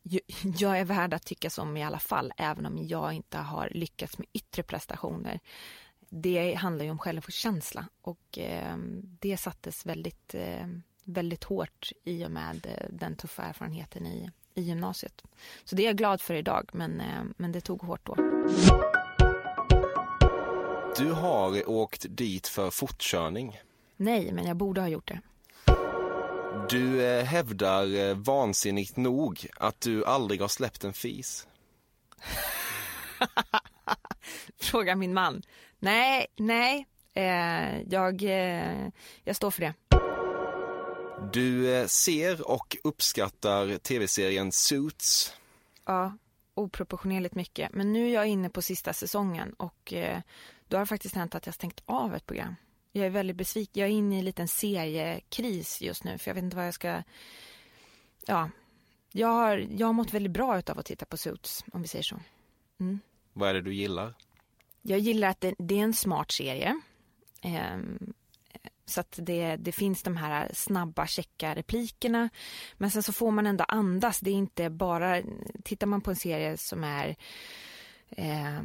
jag 0.58 0.78
är 0.78 0.84
värd 0.84 1.14
att 1.14 1.24
tyckas 1.24 1.58
om 1.58 1.76
i 1.76 1.84
alla 1.84 1.98
fall, 1.98 2.32
även 2.36 2.66
om 2.66 2.78
jag 2.78 3.12
inte 3.12 3.38
har 3.38 3.68
lyckats 3.70 4.18
med 4.18 4.26
yttre 4.32 4.62
prestationer. 4.62 5.40
Det 6.10 6.54
handlar 6.54 6.84
ju 6.84 6.90
om 6.90 6.98
självkänsla 6.98 7.88
och 8.02 8.38
eh, 8.38 8.76
det 9.20 9.36
sattes 9.36 9.86
väldigt, 9.86 10.34
eh, 10.34 10.66
väldigt 11.04 11.44
hårt 11.44 11.92
i 12.04 12.24
och 12.24 12.30
med 12.30 12.66
eh, 12.66 12.86
den 12.90 13.16
tuffa 13.16 13.42
erfarenheten 13.42 14.06
i, 14.06 14.30
i 14.54 14.62
gymnasiet. 14.62 15.22
Så 15.64 15.76
det 15.76 15.82
är 15.82 15.86
jag 15.86 15.96
glad 15.96 16.20
för 16.20 16.34
idag, 16.34 16.70
men, 16.72 17.00
eh, 17.00 17.22
men 17.36 17.52
det 17.52 17.60
tog 17.60 17.82
hårt 17.82 18.06
då. 18.06 18.16
Du 20.98 21.12
har 21.12 21.68
åkt 21.68 22.06
dit 22.08 22.48
för 22.48 22.70
fortkörning. 22.70 23.60
Nej, 23.96 24.32
men 24.32 24.46
jag 24.46 24.56
borde 24.56 24.80
ha 24.80 24.88
gjort 24.88 25.08
det. 25.08 25.20
Du 26.70 27.06
eh, 27.06 27.24
hävdar 27.24 27.96
eh, 27.96 28.14
vansinnigt 28.16 28.96
nog 28.96 29.46
att 29.56 29.80
du 29.80 30.04
aldrig 30.04 30.40
har 30.40 30.48
släppt 30.48 30.84
en 30.84 30.92
fis. 30.92 31.46
Fråga 34.60 34.96
min 34.96 35.14
man. 35.14 35.42
Nej, 35.78 36.26
nej, 36.36 36.86
eh, 37.14 37.82
jag, 37.88 38.22
eh, 38.22 38.88
jag 39.24 39.36
står 39.36 39.50
för 39.50 39.60
det. 39.60 39.74
Du 41.32 41.74
eh, 41.74 41.86
ser 41.86 42.50
och 42.50 42.76
uppskattar 42.84 43.78
tv-serien 43.78 44.52
Suits. 44.52 45.34
Ja, 45.84 46.12
oproportionerligt 46.54 47.34
mycket. 47.34 47.72
Men 47.72 47.92
nu 47.92 48.08
är 48.08 48.14
jag 48.14 48.26
inne 48.26 48.50
på 48.50 48.62
sista 48.62 48.92
säsongen 48.92 49.52
och 49.52 49.92
eh, 49.92 50.20
då 50.68 50.76
har 50.76 50.82
det 50.82 50.86
faktiskt 50.86 51.14
hänt 51.14 51.34
att 51.34 51.46
jag 51.46 51.54
stängt 51.54 51.82
av 51.86 52.14
ett 52.14 52.26
program. 52.26 52.54
Jag 52.92 53.06
är 53.06 53.10
väldigt 53.10 53.36
besviken. 53.36 53.80
Jag 53.80 53.90
är 53.90 53.94
inne 53.94 54.14
i 54.14 54.18
en 54.18 54.24
liten 54.24 54.48
seriekris 54.48 55.80
just 55.80 56.04
nu 56.04 56.18
för 56.18 56.30
jag 56.30 56.34
vet 56.34 56.44
inte 56.44 56.56
vad 56.56 56.66
jag 56.66 56.74
ska... 56.74 57.02
Ja, 58.26 58.50
jag 59.12 59.28
har, 59.28 59.66
jag 59.78 59.86
har 59.86 59.92
mått 59.92 60.14
väldigt 60.14 60.32
bra 60.32 60.62
av 60.66 60.78
att 60.78 60.86
titta 60.86 61.06
på 61.06 61.16
Suits, 61.16 61.64
om 61.72 61.82
vi 61.82 61.88
säger 61.88 62.02
så. 62.02 62.20
Mm. 62.80 63.00
Vad 63.32 63.48
är 63.48 63.54
det 63.54 63.62
du 63.62 63.74
gillar? 63.74 64.14
Jag 64.82 64.98
gillar 64.98 65.28
att 65.28 65.40
det, 65.40 65.54
det 65.58 65.78
är 65.78 65.84
en 65.84 65.94
smart 65.94 66.30
serie. 66.30 66.80
Um, 67.44 68.14
så 68.86 69.00
att 69.00 69.18
det, 69.22 69.56
det 69.56 69.72
finns 69.72 70.02
de 70.02 70.16
här 70.16 70.50
snabba, 70.54 71.06
checka 71.06 71.54
replikerna. 71.54 72.28
Men 72.74 72.90
sen 72.90 73.02
så 73.02 73.12
får 73.12 73.30
man 73.30 73.46
ändå 73.46 73.64
andas. 73.64 74.20
Det 74.20 74.30
är 74.30 74.34
inte 74.34 74.70
bara... 74.70 75.22
Tittar 75.64 75.86
man 75.86 76.00
på 76.00 76.10
en 76.10 76.16
serie 76.16 76.56
som 76.56 76.84
är 76.84 77.16
eh, 78.10 78.62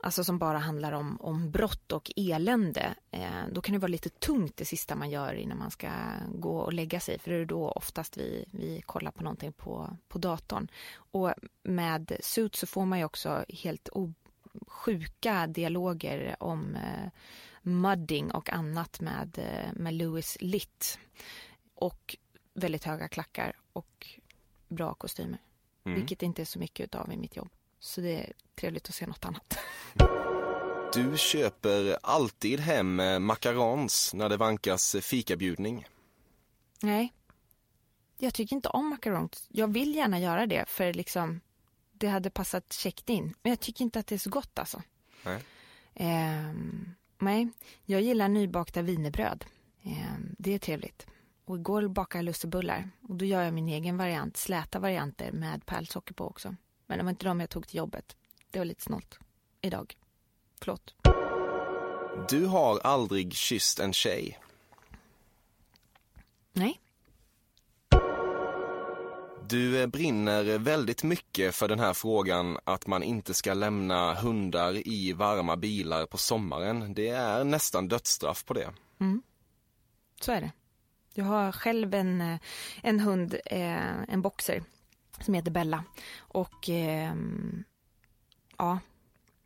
alltså 0.00 0.24
som 0.24 0.38
bara 0.38 0.58
handlar 0.58 0.92
om, 0.92 1.20
om 1.20 1.50
brott 1.50 1.92
och 1.92 2.12
elände, 2.16 2.94
eh, 3.10 3.46
då 3.52 3.60
kan 3.60 3.72
det 3.72 3.78
vara 3.78 3.88
lite 3.88 4.08
tungt 4.08 4.56
det 4.56 4.64
sista 4.64 4.94
man 4.94 5.10
gör 5.10 5.34
innan 5.34 5.58
man 5.58 5.70
ska 5.70 5.90
gå 6.34 6.58
och 6.58 6.72
lägga 6.72 7.00
sig, 7.00 7.18
för 7.18 7.30
det 7.30 7.36
är 7.36 7.44
då 7.44 7.70
oftast 7.70 8.16
vi, 8.16 8.44
vi 8.50 8.82
kollar 8.86 9.10
på 9.10 9.22
någonting 9.22 9.52
på, 9.52 9.96
på 10.08 10.18
datorn. 10.18 10.68
Och 10.94 11.34
med 11.62 12.12
Suits 12.20 12.58
så 12.58 12.66
får 12.66 12.86
man 12.86 12.98
ju 12.98 13.04
också 13.04 13.44
helt 13.48 13.88
sjuka 14.66 15.46
dialoger 15.46 16.36
om 16.40 16.76
eh, 16.76 17.10
mudding 17.62 18.30
och 18.30 18.50
annat 18.50 19.00
med, 19.00 19.38
eh, 19.38 19.72
med 19.72 19.94
Louis 19.94 20.36
Litt. 20.40 20.98
Och 21.74 22.16
väldigt 22.54 22.84
höga 22.84 23.08
klackar 23.08 23.56
och 23.72 24.06
bra 24.68 24.94
kostymer. 24.94 25.38
Mm. 25.84 25.98
Vilket 25.98 26.22
inte 26.22 26.42
är 26.42 26.46
så 26.46 26.58
mycket 26.58 26.94
av 26.94 27.12
i 27.12 27.16
mitt 27.16 27.36
jobb. 27.36 27.50
Så 27.82 28.00
det 28.00 28.20
är 28.20 28.32
trevligt 28.54 28.88
att 28.88 28.94
se 28.94 29.06
något 29.06 29.24
annat. 29.24 29.58
Du 30.94 31.18
köper 31.18 31.98
alltid 32.02 32.60
hem 32.60 33.00
eh, 33.00 33.18
macarons 33.18 34.14
när 34.14 34.28
det 34.28 34.36
vankas 34.36 34.96
fikabjudning. 35.00 35.86
Nej, 36.82 37.12
jag 38.18 38.34
tycker 38.34 38.56
inte 38.56 38.68
om 38.68 38.88
macarons. 38.88 39.46
Jag 39.48 39.72
vill 39.72 39.94
gärna 39.94 40.20
göra 40.20 40.46
det 40.46 40.68
för 40.68 40.92
liksom 40.92 41.40
det 41.92 42.08
hade 42.08 42.30
passat 42.30 42.72
käckt 42.72 43.10
in. 43.10 43.34
Men 43.42 43.50
jag 43.50 43.60
tycker 43.60 43.84
inte 43.84 43.98
att 43.98 44.06
det 44.06 44.14
är 44.14 44.18
så 44.18 44.30
gott 44.30 44.58
alltså. 44.58 44.82
Nej. 45.24 45.42
Eh, 45.94 46.54
nej, 47.18 47.48
jag 47.84 48.00
gillar 48.02 48.28
nybakta 48.28 48.82
vinerbröd. 48.82 49.44
Eh, 49.82 50.14
det 50.38 50.54
är 50.54 50.58
trevligt. 50.58 51.06
Och 51.44 51.56
igår 51.56 51.88
bakade 51.88 52.18
jag 52.18 52.24
lussebullar 52.24 52.90
och 53.08 53.16
då 53.16 53.24
gör 53.24 53.42
jag 53.42 53.54
min 53.54 53.68
egen 53.68 53.96
variant, 53.96 54.36
släta 54.36 54.78
varianter 54.78 55.32
med 55.32 55.66
pärlsocker 55.66 56.14
på 56.14 56.26
också. 56.26 56.56
Men 56.92 56.98
det 56.98 57.04
var 57.04 57.10
inte 57.10 57.26
de 57.26 57.40
jag 57.40 57.50
tog 57.50 57.66
till 57.66 57.76
jobbet. 57.76 58.16
Det 58.50 58.58
var 58.58 58.66
lite 58.66 58.82
snålt. 58.82 59.18
Idag. 59.60 59.96
Förlåt. 60.60 60.94
Du 62.28 62.46
har 62.46 62.78
aldrig 62.78 63.34
kysst 63.34 63.80
en 63.80 63.92
tjej? 63.92 64.38
Nej. 66.52 66.80
Du 69.48 69.80
eh, 69.80 69.86
brinner 69.86 70.58
väldigt 70.58 71.02
mycket 71.02 71.54
för 71.54 71.68
den 71.68 71.78
här 71.78 71.94
frågan 71.94 72.58
att 72.64 72.86
man 72.86 73.02
inte 73.02 73.34
ska 73.34 73.54
lämna 73.54 74.14
hundar 74.14 74.88
i 74.88 75.12
varma 75.12 75.56
bilar 75.56 76.06
på 76.06 76.18
sommaren. 76.18 76.94
Det 76.94 77.08
är 77.08 77.44
nästan 77.44 77.88
dödsstraff 77.88 78.44
på 78.44 78.54
det. 78.54 78.70
Mm. 79.00 79.22
Så 80.20 80.32
är 80.32 80.40
det. 80.40 80.52
Jag 81.14 81.24
har 81.24 81.52
själv 81.52 81.94
en, 81.94 82.20
eh, 82.20 82.38
en 82.82 83.00
hund, 83.00 83.34
eh, 83.46 84.02
en 84.08 84.22
boxer 84.22 84.62
som 85.20 85.34
heter 85.34 85.50
Bella. 85.50 85.84
Och 86.18 86.70
eh, 86.70 87.14
ja, 88.58 88.78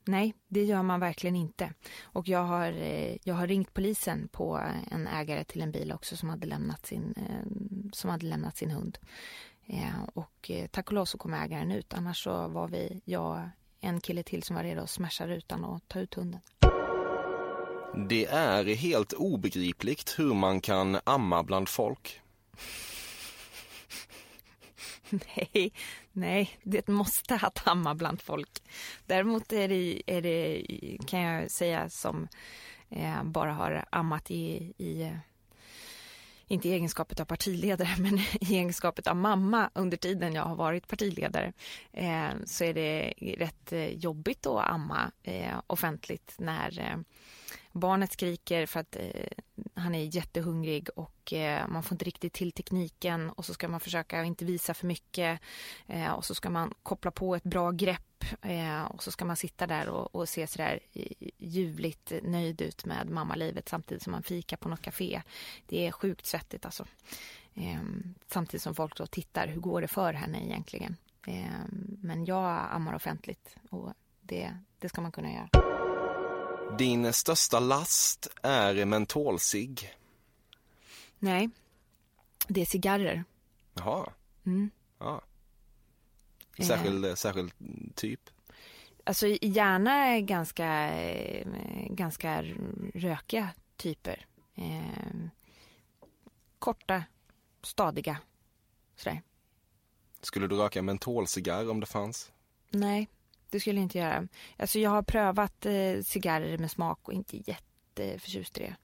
nej, 0.05 0.35
det 0.49 0.65
gör 0.65 0.83
man 0.83 1.01
verkligen 1.01 1.37
inte. 1.37 1.73
Och 2.03 2.29
jag 2.29 2.45
har, 2.45 2.73
eh, 2.73 3.17
jag 3.23 3.35
har 3.35 3.47
ringt 3.47 3.75
polisen 3.75 4.29
på 4.33 4.61
en 4.91 5.07
ägare 5.07 5.45
till 5.45 5.63
en 5.63 5.73
bil 5.73 5.93
också 5.93 6.17
som 6.17 6.29
hade 6.29 6.47
lämnat 6.47 6.87
sin, 6.87 7.15
eh, 7.17 7.47
som 7.93 8.11
hade 8.11 8.27
lämnat 8.27 8.57
sin 8.57 8.71
hund. 8.71 8.99
Eh, 9.67 10.05
och 10.15 10.51
eh, 10.51 10.67
tack 10.67 10.87
och 10.87 10.93
lov 10.93 11.05
så 11.05 11.19
kom 11.19 11.35
ägaren 11.35 11.73
ut, 11.73 11.95
annars 11.95 12.25
så 12.25 12.49
var 12.49 12.69
vi, 12.69 13.01
jag, 13.05 13.51
en 13.81 14.01
kille 14.01 14.23
till 14.23 14.43
som 14.43 14.57
var 14.57 14.63
redo 14.63 14.83
att 14.83 14.91
smasha 14.91 15.27
rutan 15.27 15.65
och 15.65 15.81
ta 15.89 16.01
ut 16.01 16.15
hunden. 16.15 16.41
Det 18.09 18.27
är 18.27 18.75
helt 18.75 19.13
obegripligt 19.13 20.19
hur 20.19 20.35
man 20.35 20.61
kan 20.61 20.99
amma 21.05 21.43
bland 21.43 21.69
folk. 21.69 22.21
Nej, 25.11 25.73
nej, 26.13 26.59
det 26.63 26.89
måste 26.89 27.35
att 27.35 27.67
amma 27.67 27.95
bland 27.95 28.21
folk. 28.23 28.63
Däremot 29.07 29.53
är 29.53 29.69
det, 29.69 30.03
är 30.07 30.23
det 30.23 30.67
kan 31.07 31.21
jag 31.21 31.51
säga, 31.51 31.89
som 31.89 32.29
eh, 32.91 33.25
bara 33.25 33.53
har 33.53 33.85
ammat 33.91 34.31
i, 34.31 34.73
i, 34.79 35.03
eh, 35.03 35.17
inte 36.47 36.69
i 36.69 36.73
egenskapet 36.73 37.21
av 37.21 37.25
partiledare, 37.25 37.89
men 37.99 38.19
i 38.19 38.57
egenskapet 38.57 39.07
av 39.07 39.17
mamma 39.17 39.71
under 39.75 39.97
tiden 39.97 40.35
jag 40.35 40.43
har 40.43 40.57
varit 40.57 40.89
partiledare, 40.89 41.53
eh, 41.93 42.31
så 42.45 42.65
är 42.65 42.75
det 42.75 43.15
rätt 43.39 43.73
eh, 43.73 43.89
jobbigt 43.89 44.47
att 44.47 44.69
amma 44.69 45.11
eh, 45.23 45.61
offentligt 45.67 46.35
när 46.39 46.81
eh, 46.81 46.97
barnet 47.77 48.13
skriker 48.13 48.67
för 48.67 48.81
att 48.81 48.97
eh, 48.97 49.29
han 49.75 49.95
är 49.95 50.17
jättehungrig 50.17 50.89
och 50.97 51.33
eh, 51.33 51.69
man 51.69 51.83
får 51.83 51.95
inte 51.95 52.05
riktigt 52.05 52.33
till 52.33 52.53
tekniken 52.53 53.31
och 53.31 53.45
så 53.45 53.55
ska 53.55 53.69
man 53.69 53.81
försöka 53.81 54.25
inte 54.25 54.45
visa 54.45 54.75
för 54.75 54.87
mycket 54.87 55.41
eh, 55.87 56.13
och 56.13 56.25
så 56.25 56.35
ska 56.35 56.51
man 56.51 56.75
koppla 56.83 57.11
på 57.11 57.37
ett 57.37 57.45
bra 57.45 57.71
grepp 57.71 58.25
eh, 58.43 58.83
och 58.83 59.03
så 59.03 59.11
ska 59.11 59.25
man 59.25 59.37
sitta 59.37 59.67
där 59.67 59.89
och, 59.89 60.15
och 60.15 60.29
se 60.29 60.47
sådär 60.47 60.81
ljuvligt 61.39 62.13
nöjd 62.23 62.61
ut 62.61 62.85
med 62.85 63.11
mammalivet 63.11 63.69
samtidigt 63.69 64.03
som 64.03 64.11
man 64.13 64.23
fikar 64.23 64.57
på 64.57 64.69
något 64.69 64.83
café. 64.83 65.23
Det 65.67 65.87
är 65.87 65.93
sjukt 65.93 66.27
svettigt 66.27 66.65
alltså. 66.65 66.87
Ehm, 67.55 68.15
samtidigt 68.27 68.63
som 68.63 68.75
folk 68.75 68.97
då 68.97 69.07
tittar, 69.07 69.47
hur 69.47 69.61
går 69.61 69.81
det 69.81 69.89
för 69.89 70.13
henne 70.13 70.45
egentligen? 70.45 70.97
Ehm, 71.27 71.99
men 72.03 72.25
jag 72.25 72.67
ammar 72.71 72.95
offentligt 72.95 73.57
och 73.71 73.93
det, 74.21 74.59
det 74.79 74.89
ska 74.89 75.01
man 75.01 75.13
kunna 75.13 75.33
göra. 75.33 75.49
Din 76.71 77.13
största 77.13 77.61
last 77.61 78.29
är 78.43 78.85
mentolcigg. 78.85 79.95
Nej, 81.19 81.51
det 82.49 82.61
är 82.61 82.65
cigarrer. 82.67 83.25
Jaha. 83.75 84.13
Mm. 84.47 84.71
Ja. 84.99 85.23
Särskild, 86.67 87.05
eh. 87.05 87.15
särskild 87.15 87.53
typ? 87.95 88.21
Alltså 89.05 89.27
gärna 89.27 90.21
ganska, 90.21 90.91
eh, 90.93 91.47
ganska 91.91 92.43
rökiga 92.95 93.49
typer. 93.77 94.27
Eh, 94.55 95.29
korta, 96.59 97.05
stadiga, 97.63 98.19
sådär. 98.97 99.23
Skulle 100.21 100.47
du 100.47 100.57
röka 100.57 100.83
mentolcigarr 100.83 101.71
om 101.71 101.81
det 101.81 101.87
fanns? 101.87 102.33
Nej, 102.71 103.09
det 103.57 103.61
skulle 103.61 103.81
jag 103.81 103.85
inte 103.85 103.99
göra. 103.99 104.29
Alltså 104.57 104.79
jag 104.79 104.91
har 104.91 105.03
prövat 105.03 105.67
eh, 105.67 106.03
cigarrer 106.05 106.59
med 106.59 106.71
smak 106.71 107.09
och 107.09 107.13
inte 107.13 107.37
jätteförtjust 107.37 108.59
i 108.59 108.61
det. 108.61 108.77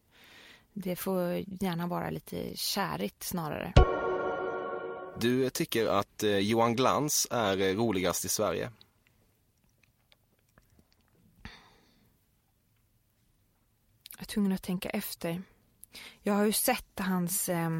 Det 0.73 0.97
får 0.97 1.45
gärna 1.47 1.87
vara 1.87 2.11
lite 2.11 2.57
kärigt 2.57 3.23
snarare. 3.23 3.73
Du 5.21 5.51
tycker 5.51 5.87
att 5.87 6.23
eh, 6.23 6.39
Johan 6.39 6.77
Glans 6.77 7.29
är 7.31 7.61
eh, 7.61 7.75
roligast 7.77 8.25
i 8.25 8.29
Sverige? 8.29 8.71
Jag 14.13 14.21
är 14.21 14.25
tvungen 14.25 14.53
att 14.53 14.63
tänka 14.63 14.91
efter. 14.91 15.43
Jag 16.23 16.35
har 16.35 16.45
ju 16.45 16.53
sett 16.53 16.99
hans, 16.99 17.49
eh, 17.49 17.71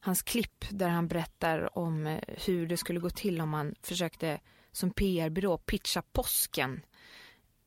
hans 0.00 0.22
klipp 0.22 0.64
där 0.70 0.88
han 0.88 1.08
berättar 1.08 1.78
om 1.78 2.06
eh, 2.06 2.20
hur 2.26 2.66
det 2.66 2.76
skulle 2.76 3.00
gå 3.00 3.10
till 3.10 3.40
om 3.40 3.48
man 3.48 3.74
försökte 3.82 4.40
som 4.78 4.90
PR-byrå 4.90 5.58
pitcha 5.58 6.02
påsken 6.12 6.80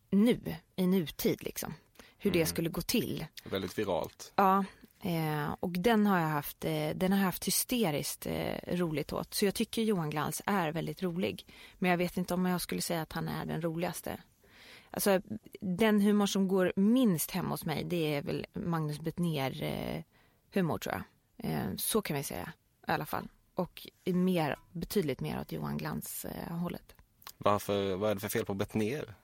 nu, 0.10 0.56
i 0.76 0.88
nutid 0.88 1.44
liksom. 1.44 1.74
Hur 2.18 2.32
mm. 2.32 2.40
det 2.40 2.46
skulle 2.46 2.70
gå 2.70 2.82
till. 2.82 3.26
Väldigt 3.44 3.80
viralt. 3.80 4.34
Ja, 4.36 4.66
eh, 5.04 5.56
och 5.60 5.72
den 5.72 6.06
har 6.06 6.20
jag 6.20 6.28
haft, 6.28 6.66
eh, 6.66 6.90
den 6.96 7.12
har 7.12 7.20
jag 7.20 7.26
haft 7.26 7.48
hysteriskt 7.48 8.26
eh, 8.26 8.76
roligt 8.76 9.14
åt. 9.14 9.34
Så 9.34 9.46
jag 9.46 9.56
tycker 9.56 9.82
Johan 9.82 10.10
Glans 10.10 10.42
är 10.46 10.72
väldigt 10.72 11.04
rolig. 11.04 11.46
Men 11.80 11.92
jag 11.92 11.98
vet 11.98 12.18
inte 12.18 12.34
om 12.34 12.46
jag 12.46 12.62
skulle 12.62 12.82
säga 12.82 13.02
att 13.02 13.14
han 13.14 13.28
är 13.28 13.46
den 13.46 13.62
roligaste. 13.62 14.20
Alltså 14.92 15.22
den 15.62 16.02
humor 16.02 16.26
som 16.26 16.48
går 16.48 16.74
minst 16.76 17.32
hem 17.32 17.46
hos 17.46 17.66
mig 17.66 17.84
det 17.84 18.16
är 18.16 18.22
väl 18.22 18.46
Magnus 18.54 19.00
Bettner 19.00 19.64
eh, 19.64 20.04
humor 20.54 20.78
tror 20.78 20.96
jag. 20.96 21.04
Eh, 21.52 21.76
så 21.78 22.02
kan 22.02 22.18
vi 22.18 22.24
säga 22.24 22.54
i 22.88 22.92
alla 22.92 23.06
fall. 23.06 23.28
Och 23.54 23.88
mer, 24.06 24.60
betydligt 24.72 25.20
mer 25.20 25.42
åt 25.42 25.52
Johan 25.52 25.78
Glans 25.78 26.26
eh, 26.26 26.58
hållet. 26.58 26.96
Varför, 27.44 27.96
vad 27.96 28.12
är 28.12 28.16
det 28.16 28.22
för 28.22 28.30
fel 28.30 28.46
på 28.46 28.54
Bettner? 28.54 29.16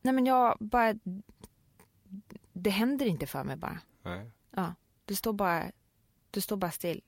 Nej 0.00 0.14
men 0.14 0.26
jag 0.26 0.56
bara, 0.60 0.94
det 2.52 2.70
händer 2.70 3.06
inte 3.06 3.26
för 3.26 3.44
mig 3.44 3.56
bara. 3.56 3.78
Nej. 4.02 4.30
Ja, 4.50 4.74
det 5.04 5.16
står 5.16 5.32
bara, 5.32 5.64
det 6.30 6.40
står 6.40 6.56
bara 6.56 6.70
still. 6.70 7.02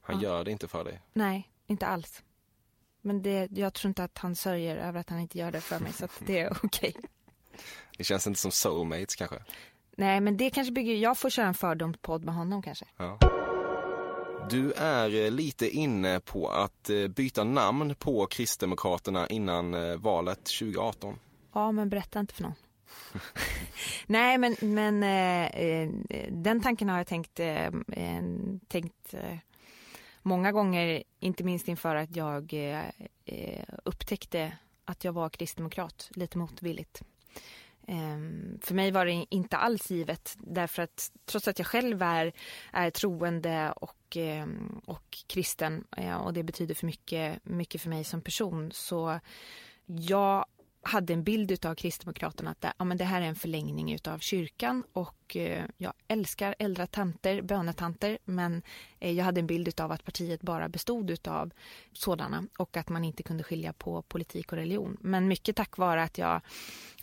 Han 0.00 0.20
ja. 0.20 0.22
gör 0.22 0.44
det 0.44 0.50
inte 0.50 0.68
för 0.68 0.84
dig? 0.84 1.00
Nej, 1.12 1.50
inte 1.66 1.86
alls. 1.86 2.22
Men 3.00 3.22
det, 3.22 3.48
jag 3.52 3.74
tror 3.74 3.88
inte 3.88 4.04
att 4.04 4.18
han 4.18 4.36
sörjer 4.36 4.76
över 4.76 5.00
att 5.00 5.10
han 5.10 5.18
inte 5.20 5.38
gör 5.38 5.52
det 5.52 5.60
för 5.60 5.80
mig 5.80 5.92
så 5.92 6.08
det 6.26 6.40
är 6.40 6.50
okej. 6.62 6.94
Okay. 6.96 7.02
Det 7.96 8.04
känns 8.04 8.26
inte 8.26 8.40
som 8.40 8.50
soulmates 8.50 9.16
kanske? 9.16 9.44
Nej, 9.96 10.20
men 10.20 10.36
det 10.36 10.50
kanske 10.50 10.72
bygger, 10.72 10.94
jag 10.94 11.18
får 11.18 11.30
köra 11.30 11.46
en 11.46 11.54
fördomspodd 11.54 12.24
med 12.24 12.34
honom 12.34 12.62
kanske. 12.62 12.86
Ja. 12.96 13.18
Du 14.50 14.72
är 14.72 15.24
eh, 15.24 15.30
lite 15.30 15.68
inne 15.68 16.20
på 16.20 16.48
att 16.48 16.90
eh, 16.90 17.08
byta 17.08 17.44
namn 17.44 17.94
på 17.94 18.26
Kristdemokraterna 18.26 19.26
innan 19.26 19.74
eh, 19.74 19.96
valet 19.96 20.44
2018. 20.44 21.18
Ja, 21.52 21.72
men 21.72 21.88
berätta 21.88 22.20
inte 22.20 22.34
för 22.34 22.42
någon. 22.42 22.54
Nej, 24.06 24.38
men, 24.38 24.56
men 24.60 25.02
eh, 25.02 25.90
den 26.30 26.60
tanken 26.60 26.88
har 26.88 26.96
jag 26.96 27.06
tänkt, 27.06 27.40
eh, 27.40 27.70
tänkt 28.68 29.14
eh, 29.14 29.38
många 30.22 30.52
gånger, 30.52 31.02
inte 31.20 31.44
minst 31.44 31.68
inför 31.68 31.96
att 31.96 32.16
jag 32.16 32.54
upptäckte 33.84 34.56
att 34.84 35.04
jag 35.04 35.12
var 35.12 35.28
kristdemokrat 35.28 36.10
lite 36.14 36.38
motvilligt. 36.38 37.02
Ehm, 37.88 38.58
för 38.62 38.74
mig 38.74 38.90
var 38.90 39.06
det 39.06 39.26
inte 39.30 39.56
alls 39.56 39.90
givet 39.90 40.36
därför 40.38 40.82
att 40.82 41.10
trots 41.24 41.48
att 41.48 41.58
jag 41.58 41.66
själv 41.66 42.02
är, 42.02 42.32
är 42.72 42.90
troende 42.90 43.72
och, 43.76 44.16
ehm, 44.16 44.80
och 44.86 45.18
kristen 45.26 45.84
eh, 45.96 46.16
och 46.16 46.32
det 46.32 46.42
betyder 46.42 46.74
för 46.74 46.86
mycket, 46.86 47.44
mycket 47.44 47.80
för 47.80 47.88
mig 47.88 48.04
som 48.04 48.20
person 48.20 48.70
så 48.72 49.20
jag 49.86 50.44
hade 50.82 51.12
en 51.12 51.24
bild 51.24 51.66
av 51.66 51.74
Kristdemokraterna 51.74 52.50
att 52.50 52.60
det, 52.60 52.72
ja, 52.78 52.84
men 52.84 52.96
det 52.96 53.04
här 53.04 53.20
är 53.20 53.26
en 53.26 53.34
förlängning 53.34 53.98
av 54.08 54.18
kyrkan 54.18 54.84
och 54.92 55.23
och 55.24 55.36
eh, 55.36 55.64
jag 55.76 55.92
älskar 56.08 56.54
äldre 56.58 56.86
tanter, 56.86 57.42
bönetanter 57.42 58.18
men 58.24 58.62
eh, 59.00 59.12
jag 59.12 59.24
hade 59.24 59.40
en 59.40 59.46
bild 59.46 59.80
av 59.80 59.92
att 59.92 60.04
partiet 60.04 60.42
bara 60.42 60.68
bestod 60.68 61.28
av 61.28 61.52
sådana 61.92 62.44
och 62.58 62.76
att 62.76 62.88
man 62.88 63.04
inte 63.04 63.22
kunde 63.22 63.44
skilja 63.44 63.72
på 63.72 64.02
politik 64.02 64.52
och 64.52 64.58
religion. 64.58 64.96
Men 65.00 65.28
mycket 65.28 65.56
tack 65.56 65.78
vare 65.78 66.02
att 66.02 66.18
jag 66.18 66.40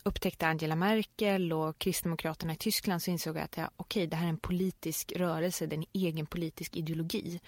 upptäckte 0.04 0.48
Angela 0.48 0.76
Merkel 0.76 1.54
och 1.54 1.80
Kristdemokraterna 1.80 2.54
i 2.54 2.56
Tyskland 2.56 3.02
så 3.02 3.12
insåg 3.12 3.36
jag 3.36 3.44
att 3.44 3.58
ja, 3.58 3.70
okay, 3.78 4.06
det 4.06 4.16
här 4.16 4.26
är 4.26 4.30
en 4.30 4.38
politisk 4.38 5.12
rörelse, 5.16 5.66
det 5.66 5.76
är 5.76 5.78
en 5.78 5.86
egen 5.94 6.26
politisk 6.26 6.76
ideologi. 6.76 7.40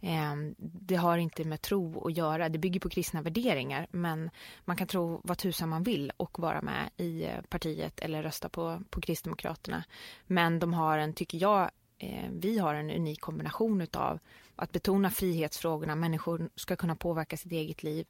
Eh, 0.00 0.34
det 0.58 0.96
har 0.96 1.18
inte 1.18 1.44
med 1.44 1.62
tro 1.62 2.06
att 2.06 2.16
göra, 2.16 2.48
det 2.48 2.58
bygger 2.58 2.80
på 2.80 2.88
kristna 2.88 3.22
värderingar 3.22 3.86
men 3.90 4.30
man 4.64 4.76
kan 4.76 4.86
tro 4.86 5.20
vad 5.24 5.38
tusan 5.38 5.68
man 5.68 5.82
vill 5.82 6.12
och 6.16 6.38
vara 6.38 6.62
med 6.62 6.90
i 6.96 7.28
partiet 7.48 8.00
eller 8.00 8.22
rösta 8.22 8.48
på, 8.48 8.82
på 8.90 9.00
Kristdemokraterna. 9.00 9.84
Men 10.30 10.58
de 10.58 10.74
har 10.74 10.98
en, 10.98 11.12
tycker 11.12 11.38
jag, 11.38 11.70
eh, 11.98 12.30
vi 12.30 12.58
har 12.58 12.74
en 12.74 12.90
unik 12.90 13.20
kombination 13.20 13.80
utav 13.80 14.18
att 14.56 14.72
betona 14.72 15.10
frihetsfrågorna, 15.10 15.94
människor 15.94 16.50
ska 16.54 16.76
kunna 16.76 16.96
påverka 16.96 17.36
sitt 17.36 17.52
eget 17.52 17.82
liv 17.82 18.06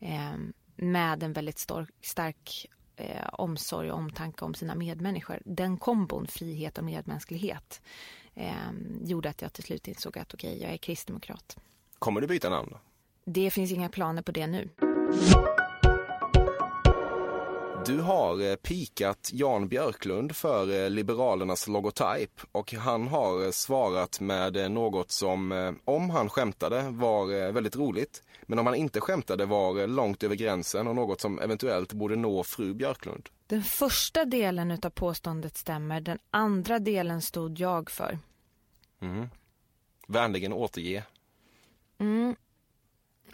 eh, 0.00 0.36
med 0.76 1.22
en 1.22 1.32
väldigt 1.32 1.58
stark, 1.58 1.90
stark 2.00 2.66
eh, 2.96 3.28
omsorg 3.32 3.90
och 3.90 3.98
omtanke 3.98 4.44
om 4.44 4.54
sina 4.54 4.74
medmänniskor. 4.74 5.42
Den 5.44 5.76
kombon, 5.76 6.26
frihet 6.26 6.78
och 6.78 6.84
medmänsklighet, 6.84 7.82
eh, 8.34 8.52
gjorde 9.02 9.28
att 9.28 9.42
jag 9.42 9.52
till 9.52 9.64
slut 9.64 9.88
insåg 9.88 10.18
att 10.18 10.34
okej, 10.34 10.50
okay, 10.50 10.62
jag 10.62 10.72
är 10.72 10.76
kristdemokrat. 10.76 11.56
Kommer 11.98 12.20
du 12.20 12.26
byta 12.26 12.50
namn? 12.50 12.68
Då? 12.70 12.78
Det 13.24 13.50
finns 13.50 13.72
inga 13.72 13.88
planer 13.88 14.22
på 14.22 14.32
det 14.32 14.46
nu. 14.46 14.68
Du 17.86 18.00
har 18.00 18.50
eh, 18.50 18.56
pikat 18.56 19.30
Jan 19.32 19.68
Björklund 19.68 20.36
för 20.36 20.84
eh, 20.84 20.90
Liberalernas 20.90 21.68
logotyp 21.68 22.40
och 22.52 22.72
han 22.72 23.08
har 23.08 23.44
eh, 23.44 23.50
svarat 23.50 24.20
med 24.20 24.70
något 24.70 25.10
som, 25.10 25.74
om 25.84 26.10
han 26.10 26.28
skämtade, 26.28 26.90
var 26.90 27.52
väldigt 27.52 27.76
roligt. 27.76 28.22
Men 28.42 28.58
om 28.58 28.66
han 28.66 28.74
inte 28.74 29.00
skämtade 29.00 29.46
var 29.46 29.86
långt 29.86 30.22
över 30.22 30.34
gränsen 30.34 30.86
och 30.86 30.94
något 30.94 31.20
som 31.20 31.38
eventuellt 31.38 31.92
borde 31.92 32.16
nå 32.16 32.44
fru 32.44 32.74
Björklund. 32.74 33.28
Den 33.46 33.62
första 33.62 34.24
delen 34.24 34.70
av 34.70 34.90
påståendet 34.90 35.56
stämmer, 35.56 36.00
den 36.00 36.18
andra 36.30 36.78
delen 36.78 37.22
stod 37.22 37.58
jag 37.58 37.90
för. 37.90 38.18
Mm. 39.00 39.28
Vänligen 40.08 40.52
återge. 40.52 41.04
Mm. 41.98 42.36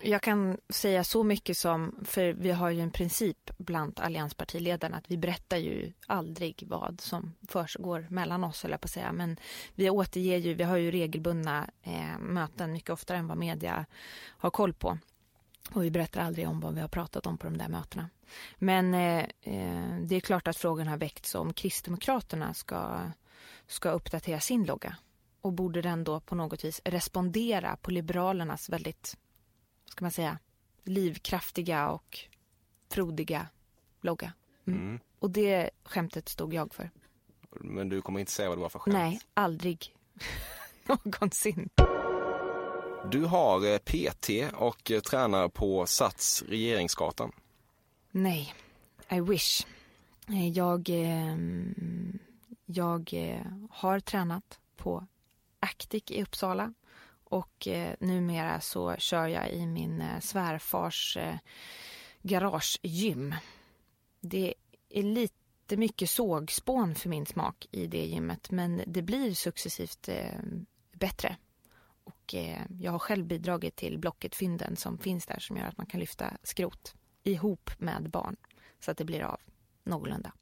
Jag 0.04 0.22
kan 0.22 0.58
säga 0.68 1.04
så 1.04 1.22
mycket 1.22 1.56
som, 1.56 2.04
för 2.04 2.32
vi 2.32 2.50
har 2.50 2.70
ju 2.70 2.80
en 2.80 2.90
princip 2.90 3.50
bland 3.58 4.00
allianspartiledarna 4.00 4.96
att 4.96 5.10
vi 5.10 5.16
berättar 5.16 5.56
ju 5.56 5.92
aldrig 6.06 6.64
vad 6.66 7.00
som 7.00 7.34
försiggår 7.48 8.06
mellan 8.10 8.44
oss, 8.44 8.64
eller 8.64 8.76
på 8.76 8.84
att 8.84 8.90
säga. 8.90 9.12
Men 9.12 9.36
vi 9.74 9.90
återger 9.90 10.38
ju, 10.38 10.54
vi 10.54 10.64
har 10.64 10.76
ju 10.76 10.90
regelbundna 10.90 11.70
eh, 11.82 12.18
möten 12.18 12.72
mycket 12.72 12.90
oftare 12.90 13.18
än 13.18 13.26
vad 13.26 13.38
media 13.38 13.86
har 14.26 14.50
koll 14.50 14.72
på. 14.72 14.98
Och 15.70 15.84
vi 15.84 15.90
berättar 15.90 16.20
aldrig 16.20 16.48
om 16.48 16.60
vad 16.60 16.74
vi 16.74 16.80
har 16.80 16.88
pratat 16.88 17.26
om 17.26 17.38
på 17.38 17.46
de 17.46 17.58
där 17.58 17.68
mötena. 17.68 18.10
Men 18.58 18.94
eh, 18.94 19.26
eh 19.40 19.98
det 20.02 20.16
är 20.16 20.20
klart 20.20 20.48
att 20.48 20.56
frågan 20.56 20.88
har 20.88 20.96
väckts 20.96 21.34
om 21.34 21.52
Kristdemokraterna 21.52 22.54
ska, 22.54 23.00
ska 23.66 23.90
uppdatera 23.90 24.40
sin 24.40 24.64
logga. 24.64 24.96
och 25.40 25.52
borde 25.52 25.82
den 25.82 26.04
då 26.04 26.20
på 26.20 26.34
något 26.34 26.64
vis 26.64 26.80
respondera 26.84 27.76
på 27.76 27.90
Liberalernas 27.90 28.68
väldigt, 28.68 29.16
ska 29.92 30.04
man 30.04 30.12
säga, 30.12 30.38
livkraftiga 30.84 31.88
och 31.88 32.18
frodiga 32.90 33.46
logga. 34.00 34.32
Mm. 34.66 34.80
Mm. 34.80 35.00
Och 35.18 35.30
det 35.30 35.70
skämtet 35.84 36.28
stod 36.28 36.54
jag 36.54 36.74
för. 36.74 36.90
Men 37.50 37.88
du 37.88 38.02
kommer 38.02 38.20
inte 38.20 38.32
säga 38.32 38.48
vad 38.48 38.58
det 38.58 38.62
var 38.62 38.68
för 38.68 38.78
skämt? 38.78 38.94
Nej, 38.94 39.20
aldrig. 39.34 39.96
Någonsin. 40.84 41.68
Du 43.10 43.24
har 43.24 43.72
eh, 43.72 43.78
PT 43.78 44.54
och 44.54 44.90
eh, 44.90 45.00
tränar 45.00 45.48
på 45.48 45.86
Sats 45.86 46.42
Regeringsgatan. 46.48 47.32
Nej, 48.10 48.54
I 49.10 49.20
wish. 49.20 49.66
Eh, 50.28 50.48
jag, 50.48 50.88
jag 52.66 53.14
har 53.70 54.00
tränat 54.00 54.58
på 54.76 55.06
Actic 55.60 56.02
i 56.10 56.22
Uppsala 56.22 56.74
och 57.32 57.68
eh, 57.68 57.94
numera 58.00 58.60
så 58.60 58.96
kör 58.96 59.26
jag 59.26 59.52
i 59.52 59.66
min 59.66 60.00
eh, 60.00 60.20
svärfars 60.20 61.16
eh, 61.16 61.36
garagegym. 62.22 63.34
Det 64.20 64.54
är 64.88 65.02
lite 65.02 65.76
mycket 65.76 66.10
sågspån 66.10 66.94
för 66.94 67.08
min 67.08 67.26
smak 67.26 67.66
i 67.70 67.86
det 67.86 68.06
gymmet 68.06 68.50
men 68.50 68.82
det 68.86 69.02
blir 69.02 69.34
successivt 69.34 70.08
bättre 70.92 71.36
och 72.04 72.34
jag 72.80 72.92
har 72.92 72.98
själv 72.98 73.26
bidragit 73.26 73.76
till 73.76 73.98
Blocket-fynden 73.98 74.76
som 74.76 74.98
finns 74.98 75.26
där 75.26 75.38
som 75.38 75.56
gör 75.56 75.64
att 75.64 75.78
man 75.78 75.86
kan 75.86 76.00
lyfta 76.00 76.36
skrot 76.42 76.94
ihop 77.22 77.70
med 77.78 78.10
barn 78.10 78.36
så 78.80 78.90
att 78.90 78.96
det 78.96 79.04
blir 79.04 79.22
av 79.22 79.40
någorlunda. 79.84 80.32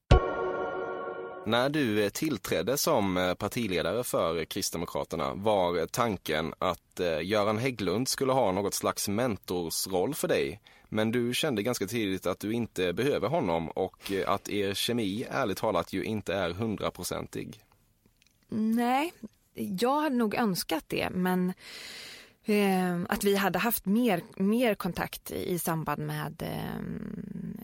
När 1.45 1.69
du 1.69 2.05
eh, 2.05 2.09
tillträdde 2.09 2.77
som 2.77 3.17
eh, 3.17 3.35
partiledare 3.35 4.05
för 4.05 4.45
Kristdemokraterna 4.45 5.35
var 5.35 5.87
tanken 5.87 6.55
att 6.59 7.01
eh, 7.01 7.23
Göran 7.23 7.59
Hägglund 7.59 8.09
skulle 8.09 8.33
ha 8.33 8.53
något 8.53 8.75
slags 8.75 9.09
mentorsroll 9.09 10.15
för 10.15 10.29
dig. 10.29 10.61
Men 10.89 11.13
du 11.13 11.35
kände 11.35 11.63
ganska 11.63 11.87
tidigt 11.87 12.27
att 12.27 12.41
du 12.41 12.53
inte 12.53 12.93
behöver 12.93 13.29
honom 13.29 13.69
och 13.69 14.13
att 14.27 14.49
er 14.49 14.75
kemi 14.75 15.27
ärligt 15.31 15.59
talat 15.59 15.93
ju 15.93 16.05
inte 16.05 16.35
är 16.35 16.51
hundraprocentig. 16.51 17.65
Nej, 18.49 19.13
jag 19.55 20.01
hade 20.01 20.17
nog 20.17 20.35
önskat 20.35 20.85
det 20.89 21.11
men 21.11 21.53
eh, 22.45 23.01
att 23.09 23.25
vi 23.25 23.37
hade 23.37 23.59
haft 23.59 23.87
mer, 23.87 24.23
mer 24.37 24.75
kontakt 24.75 25.31
i 25.31 25.59
samband 25.59 26.07
med, 26.07 26.43
eh, 26.43 26.81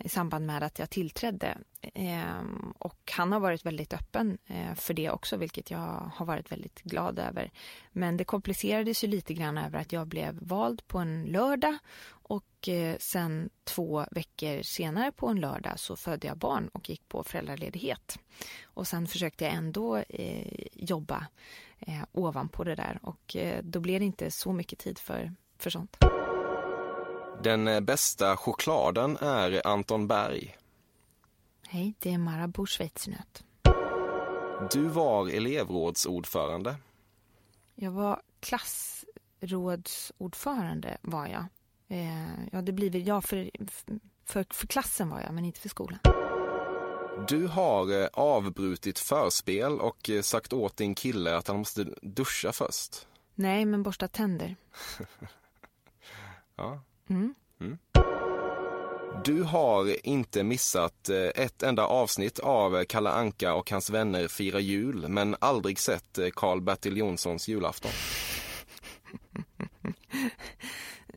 i 0.07 0.09
samband 0.09 0.47
med 0.47 0.63
att 0.63 0.79
jag 0.79 0.91
tillträdde. 0.91 1.59
Ehm, 1.95 2.75
och 2.79 3.13
han 3.17 3.33
har 3.33 3.41
varit 3.41 3.67
väldigt 3.67 3.93
öppen 3.93 4.39
eh, 4.47 4.75
för 4.75 4.95
det 4.95 5.11
också 5.11 5.37
vilket 5.37 5.71
jag 5.71 6.11
har 6.15 6.27
varit 6.27 6.53
väldigt 6.53 6.83
glad 6.83 7.19
över. 7.19 7.51
Men 7.93 8.17
det 8.17 8.25
komplicerades 8.25 9.05
ju 9.05 9.09
lite 9.09 9.35
grann 9.35 9.59
över 9.59 9.79
att 9.79 9.93
jag 9.93 10.07
blev 10.07 10.39
vald 10.41 10.87
på 10.87 10.99
en 10.99 11.25
lördag 11.25 11.79
och 12.09 12.69
eh, 12.69 12.97
sen 13.01 13.51
två 13.65 14.07
veckor 14.11 14.63
senare 14.63 15.13
på 15.13 15.29
en 15.29 15.41
lördag 15.41 15.81
så 15.81 15.97
födde 15.97 16.27
jag 16.27 16.39
barn 16.39 16.69
och 16.69 16.91
gick 16.91 17.09
på 17.09 17.25
föräldraledighet. 17.25 18.19
Och 18.65 18.87
sen 18.87 19.07
försökte 19.07 19.45
jag 19.45 19.55
ändå 19.55 19.97
eh, 19.97 20.67
jobba 20.73 21.27
ovanpå 22.13 22.65
det 22.65 22.75
där 22.75 22.99
och 23.03 23.37
då 23.63 23.81
blev 23.81 24.01
det 24.01 24.07
inte 24.07 24.31
så 24.31 24.53
mycket 24.53 24.79
tid 24.79 24.99
för, 24.99 25.35
för 25.59 25.71
sånt. 25.71 25.97
Den 27.43 27.69
eh, 27.69 27.81
bästa 27.81 28.37
chokladen 28.37 29.17
är 29.17 29.67
Anton 29.67 30.09
Berg. 30.09 30.57
Hej, 31.67 31.95
det 31.99 32.13
är 32.13 32.19
Marabou 32.19 32.67
schweizernöt. 32.67 33.45
Du 34.73 34.89
var 34.89 35.29
elevrådsordförande. 35.29 36.77
Jag 37.75 37.91
var 37.91 38.23
klassrådsordförande 38.41 40.99
var 41.01 41.27
jag. 41.27 41.45
Eh, 41.89 42.45
ja, 42.53 42.63
det 42.63 42.73
blir 42.73 42.91
väl, 42.91 43.07
ja 43.07 43.21
för, 43.21 43.51
för, 44.25 44.47
för 44.51 44.67
klassen 44.67 45.09
var 45.09 45.21
jag, 45.21 45.35
men 45.35 45.45
inte 45.45 45.61
för 45.61 45.69
skolan. 45.69 45.99
Du 47.29 47.47
har 47.47 48.03
eh, 48.03 48.09
avbrutit 48.13 48.99
förspel 48.99 49.81
och 49.81 50.11
sagt 50.23 50.53
åt 50.53 50.77
din 50.77 50.95
kille 50.95 51.37
att 51.37 51.49
han 51.49 51.59
måste 51.59 51.85
duscha 52.03 52.53
först. 52.53 53.07
Nej, 53.35 53.65
men 53.65 53.83
borsta 53.83 54.09
tänder. 54.09 54.57
ja. 56.57 56.81
Mm. 57.11 57.35
Mm. 57.61 57.79
Du 59.25 59.43
har 59.43 60.07
inte 60.07 60.43
missat 60.45 61.09
eh, 61.09 61.45
ett 61.45 61.63
enda 61.63 61.87
avsnitt 61.87 62.39
av 62.39 62.85
Kalle 62.85 63.11
Anka 63.11 63.55
och 63.55 63.71
hans 63.71 63.91
vänner 63.91 64.29
firar 64.29 64.59
jul, 64.59 65.09
men 65.09 65.37
aldrig 65.39 65.79
sett 65.79 66.19
Karl-Bertil 66.35 66.97
Jonssons 66.97 67.49
julafton. 67.49 67.91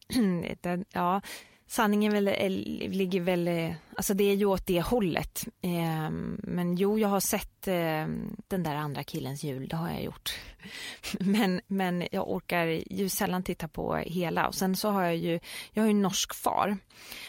ja, 0.93 1.21
sanningen 1.69 2.13
väl, 2.13 2.27
eh, 2.27 2.49
ligger 2.89 3.21
väl, 3.21 3.47
eh, 3.47 3.71
alltså 3.95 4.13
det 4.13 4.23
är 4.23 4.35
ju 4.35 4.45
åt 4.45 4.67
det 4.67 4.81
hållet. 4.81 5.47
Eh, 5.61 6.09
men 6.37 6.75
jo, 6.75 6.99
jag 6.99 7.09
har 7.09 7.19
sett 7.19 7.67
eh, 7.67 8.07
den 8.47 8.63
där 8.63 8.75
andra 8.75 9.03
killens 9.03 9.43
jul, 9.43 9.67
det 9.67 9.75
har 9.75 9.89
jag 9.89 10.03
gjort. 10.03 10.35
Men, 11.19 11.61
men 11.67 12.07
jag 12.11 12.31
orkar 12.31 12.65
ju 12.89 13.09
sällan 13.09 13.43
titta 13.43 13.67
på 13.67 13.95
hela. 13.95 14.47
Och 14.47 14.55
sen 14.55 14.75
så 14.75 14.89
har 14.89 15.03
jag 15.03 15.17
ju, 15.17 15.39
jag 15.73 15.83
har 15.83 15.87
ju 15.87 15.91
en 15.91 16.01
norsk 16.01 16.33
far. 16.33 16.77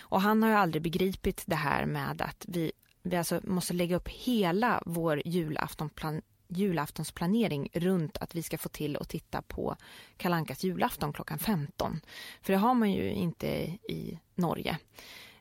Och 0.01 0.21
han 0.21 0.43
har 0.43 0.51
ju 0.51 0.57
aldrig 0.57 0.83
begripit 0.83 1.43
det 1.47 1.57
här 1.57 1.87
med 1.87 2.23
att 2.23 2.45
vi 2.49 2.73
vi 3.03 3.17
alltså 3.17 3.41
måste 3.45 3.75
lägga 3.75 3.97
upp 3.97 4.09
hela 4.09 4.83
vår 4.87 5.23
julaftonplan 5.25 6.23
julaftonsplanering 6.51 7.69
runt 7.73 8.19
att 8.19 8.35
vi 8.35 8.43
ska 8.43 8.59
få 8.59 8.69
till 8.69 8.97
att 8.97 9.09
titta 9.09 9.43
på 9.43 9.77
Kalankas 10.17 10.65
julafton 10.65 11.13
klockan 11.13 11.39
15. 11.39 12.01
För 12.43 12.53
det 12.53 12.59
har 12.59 12.75
man 12.75 12.93
ju 12.93 13.13
inte 13.13 13.47
i 13.89 14.19
Norge. 14.35 14.79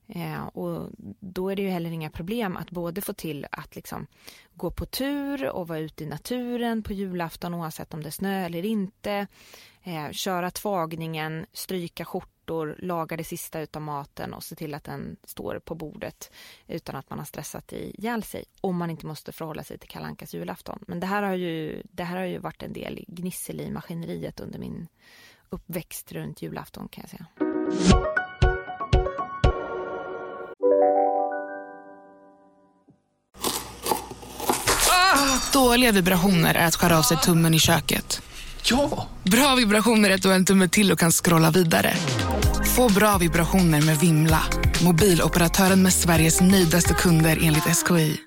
Eh, 0.10 0.48
och 0.48 0.90
då 1.20 1.50
är 1.50 1.56
det 1.56 1.62
ju 1.62 1.70
heller 1.70 1.92
inga 1.92 2.10
problem 2.10 2.58
att 2.58 2.72
både 2.72 3.02
få 3.02 3.14
till 3.14 3.48
att 3.52 3.76
liksom 3.76 4.08
gå 4.54 4.72
på 4.72 4.86
tur 4.86 5.50
och 5.50 5.68
vara 5.68 5.80
ute 5.80 6.04
i 6.04 6.08
naturen 6.08 6.84
på 6.84 6.94
julafton 6.94 7.54
oavsett 7.54 7.94
om 7.94 8.04
det 8.04 8.10
är 8.10 8.12
snö 8.12 8.46
eller 8.46 8.66
inte. 8.66 9.28
Eh, 9.84 10.12
köra 10.12 10.52
tvagningen, 10.52 11.46
stryka 11.54 12.06
skjortor, 12.06 12.76
laga 12.80 13.18
det 13.18 13.24
sista 13.24 13.60
utav 13.60 13.82
maten 13.82 14.34
och 14.34 14.44
se 14.44 14.56
till 14.56 14.74
att 14.74 14.84
den 14.84 15.18
står 15.24 15.60
på 15.60 15.76
bordet 15.76 16.32
utan 16.68 16.96
att 16.96 17.10
man 17.10 17.20
har 17.20 17.26
stressat 17.26 17.74
ihjäl 17.74 18.24
sig. 18.24 18.46
Om 18.62 18.78
man 18.78 18.90
inte 18.90 19.06
måste 19.06 19.32
förhålla 19.32 19.64
sig 19.64 19.78
till 19.78 19.90
Kalankas 19.90 20.34
julafton. 20.34 20.84
Men 20.88 21.00
det 21.00 21.08
här 21.08 21.24
har 21.24 21.36
ju, 21.36 21.82
det 21.92 22.04
här 22.04 22.18
har 22.18 22.26
ju 22.26 22.38
varit 22.38 22.64
en 22.64 22.74
del 22.74 23.06
gnissel 23.08 23.62
i 23.62 23.72
maskineriet 23.72 24.40
under 24.40 24.60
min 24.60 24.88
uppväxt 25.50 26.12
runt 26.12 26.42
julafton 26.42 26.88
kan 26.88 27.04
jag 27.04 27.10
säga. 27.10 28.19
Dåliga 35.60 35.92
vibrationer 35.92 36.56
är 36.56 36.68
att 36.68 36.76
skära 36.76 36.98
av 36.98 37.02
sig 37.02 37.18
tummen 37.18 37.54
i 37.54 37.60
köket. 37.60 38.22
Ja! 38.64 39.08
Bra 39.24 39.56
vibrationer 39.56 40.10
är 40.10 40.16
att 40.16 40.22
du 40.22 40.28
har 40.28 40.36
en 40.36 40.46
tumme 40.46 40.68
till 40.68 40.92
och 40.92 41.00
kan 41.00 41.12
scrolla 41.12 41.52
vidare. 41.52 41.94
Få 42.76 42.90
bra 42.90 43.18
vibrationer 43.18 43.82
med 43.82 44.00
Vimla. 44.00 44.44
Mobiloperatören 44.84 45.82
med 45.82 45.94
Sveriges 45.94 46.42
nöjdaste 46.42 46.94
kunder 46.94 47.40
enligt 47.42 47.64
SKI. 47.64 48.18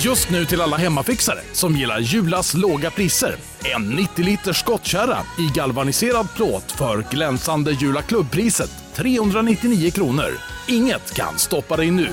Just 0.00 0.30
nu 0.30 0.44
till 0.44 0.60
alla 0.60 0.76
hemmafixare 0.76 1.40
som 1.52 1.76
gillar 1.76 1.98
Julas 2.00 2.54
låga 2.54 2.90
priser. 2.90 3.36
En 3.74 3.90
90 3.90 4.24
liters 4.24 4.60
skottkärra 4.60 5.18
i 5.38 5.50
galvaniserad 5.54 6.28
plåt 6.36 6.72
för 6.72 7.04
glänsande 7.10 7.72
Jula 7.72 8.02
klubbpriset 8.02 8.70
399 8.94 9.90
kronor. 9.90 10.30
Inget 10.68 11.14
kan 11.14 11.38
stoppa 11.38 11.76
dig 11.76 11.90
nu. 11.90 12.08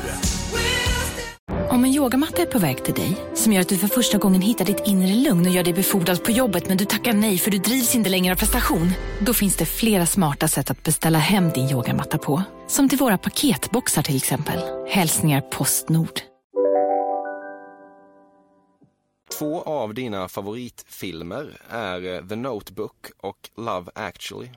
Om 1.80 1.86
en 1.86 1.92
yogamatta 1.94 2.42
är 2.42 2.46
på 2.46 2.60
väg 2.60 2.84
till 2.84 2.94
dig, 2.94 3.18
som 3.34 3.54
gör 3.54 3.62
att 3.62 3.70
du 3.70 3.78
för 3.78 3.88
första 3.88 4.18
gången 4.18 4.42
hittar 4.42 4.66
ditt 4.66 4.88
inre 4.88 5.16
lugn 5.16 5.46
och 5.48 5.52
gör 5.52 5.64
dig 5.64 5.74
befordrad 5.74 6.24
på 6.24 6.32
jobbet 6.32 6.68
men 6.68 6.78
du 6.78 6.86
tackar 6.86 7.14
nej 7.14 7.38
för 7.38 7.52
du 7.52 7.58
drivs 7.58 7.96
inte 7.96 8.10
längre 8.10 8.34
av 8.34 8.38
prestation. 8.38 8.92
Då 9.26 9.34
finns 9.34 9.58
det 9.58 9.66
flera 9.66 10.06
smarta 10.06 10.48
sätt 10.48 10.72
att 10.72 10.84
beställa 10.84 11.20
hem 11.20 11.50
din 11.50 11.70
yogamatta 11.70 12.18
på. 12.18 12.44
Som 12.68 12.90
till 12.90 12.98
våra 12.98 13.18
paketboxar 13.18 14.04
till 14.04 14.16
exempel. 14.16 14.60
Hälsningar 14.90 15.42
Postnord. 15.42 16.20
Två 19.40 19.62
av 19.62 19.94
dina 19.94 20.28
favoritfilmer 20.28 21.62
är 21.70 22.16
eh, 22.16 22.28
The 22.28 22.36
Notebook 22.36 23.12
och 23.18 23.50
Love 23.58 23.92
actually. 23.96 24.50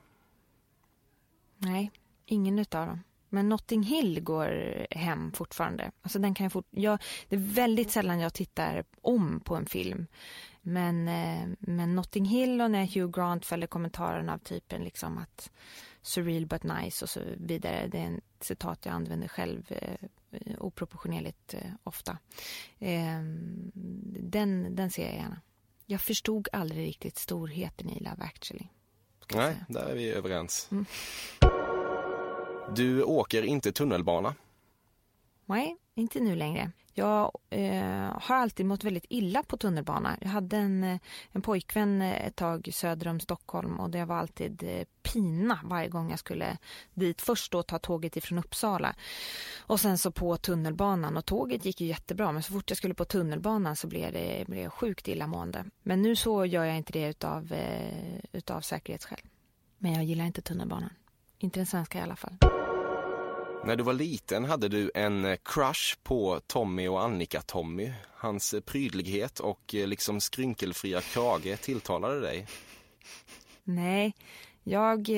Nej, 1.59 1.91
ingen 2.27 2.59
utav 2.59 2.87
dem. 2.87 3.01
Men 3.33 3.49
Notting 3.49 3.83
Hill 3.83 4.21
går 4.21 4.87
hem 4.91 5.33
fortfarande. 5.33 5.91
Alltså 6.03 6.19
den 6.19 6.35
kan 6.35 6.45
jag 6.45 6.53
fort, 6.53 6.67
jag, 6.71 6.99
det 7.29 7.37
är 7.37 7.41
väldigt 7.41 7.91
sällan 7.91 8.21
jag 8.21 8.35
tittar 8.35 8.85
om 9.01 9.41
på 9.41 9.57
en 9.57 9.67
film. 9.67 10.07
Men, 10.63 11.09
eh, 11.09 11.49
men 11.59 11.95
Notting 11.95 12.25
Hill 12.25 12.61
och 12.61 12.71
när 12.71 12.87
Hugh 12.87 13.11
Grant 13.11 13.47
fäller 13.47 13.67
kommentaren 13.67 14.29
av 14.29 14.39
typen 14.39 14.85
liksom 14.85 15.19
att 15.19 15.51
surreal 16.03 16.47
but 16.47 16.63
nice 16.63 17.05
och 17.05 17.09
så 17.09 17.21
vidare. 17.37 17.87
Det 17.87 17.99
är 17.99 18.05
en 18.07 18.21
citat 18.41 18.87
jag 18.87 18.95
använder 18.95 19.29
själv 19.29 19.67
eh, 19.69 20.09
oproportionerligt 20.59 21.55
eh, 21.55 21.71
ofta. 21.83 22.19
Eh, 22.79 23.23
den, 24.21 24.77
den 24.77 24.91
ser 24.91 25.07
jag 25.07 25.15
gärna. 25.15 25.41
jag 25.87 26.01
förstod 26.01 26.49
aldrig 26.53 26.87
riktigt 26.87 27.19
storheten 27.19 27.91
i 27.91 28.01
Love 28.01 28.25
actually. 28.25 28.67
Nej, 29.35 29.57
där 29.69 29.87
är 29.87 29.95
vi 29.95 30.11
överens. 30.11 30.69
Mm. 30.71 30.87
Du 32.69 33.03
åker 33.03 33.43
inte 33.43 33.73
tunnelbana. 33.73 34.35
Nej, 35.47 35.77
inte 35.95 36.21
nu 36.21 36.37
längre. 36.37 36.71
Jag 36.95 37.33
eh, 37.51 38.21
har 38.21 38.37
alltid 38.37 38.67
mått 38.67 38.85
väldigt 38.85 39.07
illa 39.09 39.43
på 39.43 39.57
tunnelbana. 39.57 40.17
Jag 40.21 40.29
hade 40.29 40.57
en, 40.57 40.85
eh, 40.85 40.99
en 41.33 41.43
pojkvän 41.43 42.03
eh, 42.03 42.27
ett 42.27 42.37
tag 42.37 42.69
söder 42.73 43.09
om 43.09 43.21
Stockholm 43.21 43.81
och 43.81 43.91
det 43.91 44.05
var 44.05 44.17
alltid 44.17 44.63
eh, 44.63 44.85
pina 45.03 45.59
varje 45.65 45.89
gång 45.89 46.11
jag 46.11 46.19
skulle 46.19 46.59
dit. 46.95 47.21
Först 47.21 47.53
då 47.53 47.63
ta 47.63 47.79
tåget 47.79 48.17
ifrån 48.17 48.39
Uppsala 48.39 48.95
och 49.59 49.81
sen 49.81 49.99
så 49.99 50.11
på 50.11 50.37
tunnelbanan 50.37 51.17
och 51.17 51.25
tåget 51.25 51.65
gick 51.65 51.81
ju 51.81 51.87
jättebra 51.87 52.33
men 52.33 52.43
så 52.43 52.53
fort 52.53 52.71
jag 52.71 52.77
skulle 52.77 52.95
på 52.95 53.05
tunnelbanan 53.05 53.77
så 53.77 53.87
blev 53.87 54.13
det 54.13 54.45
blev 54.47 54.71
sjukt 54.71 55.09
illamående. 55.09 55.65
Men 55.83 56.03
nu 56.03 56.17
så 56.17 56.47
gör 56.47 56.65
jag 56.65 56.77
inte 56.77 56.93
det 56.93 57.09
utav, 57.09 57.53
eh, 57.53 58.19
utav 58.33 58.61
säkerhetsskäl. 58.61 59.21
Men 59.79 59.93
jag 59.93 60.05
gillar 60.05 60.25
inte 60.25 60.43
tunnelbanan. 60.43 60.91
Inte 61.43 61.61
den 61.61 61.67
svenska 61.67 61.99
i 61.99 62.03
alla 62.03 62.17
fall. 62.17 62.37
När 63.65 63.77
du 63.77 63.85
var 63.85 63.93
liten 63.93 64.45
hade 64.45 64.69
du 64.69 64.91
en 64.95 65.25
eh, 65.25 65.37
crush 65.45 65.99
på 66.03 66.41
Tommy 66.47 66.89
och 66.89 67.03
Annika-Tommy. 67.03 67.93
Hans 68.15 68.55
eh, 68.55 68.61
prydlighet 68.61 69.41
och 69.41 69.75
eh, 69.75 69.87
liksom 69.87 70.21
skrynkelfria 70.21 71.01
krage 71.01 71.61
tilltalade 71.61 72.21
dig. 72.21 72.47
Nej, 73.65 74.15
jag, 74.63 75.09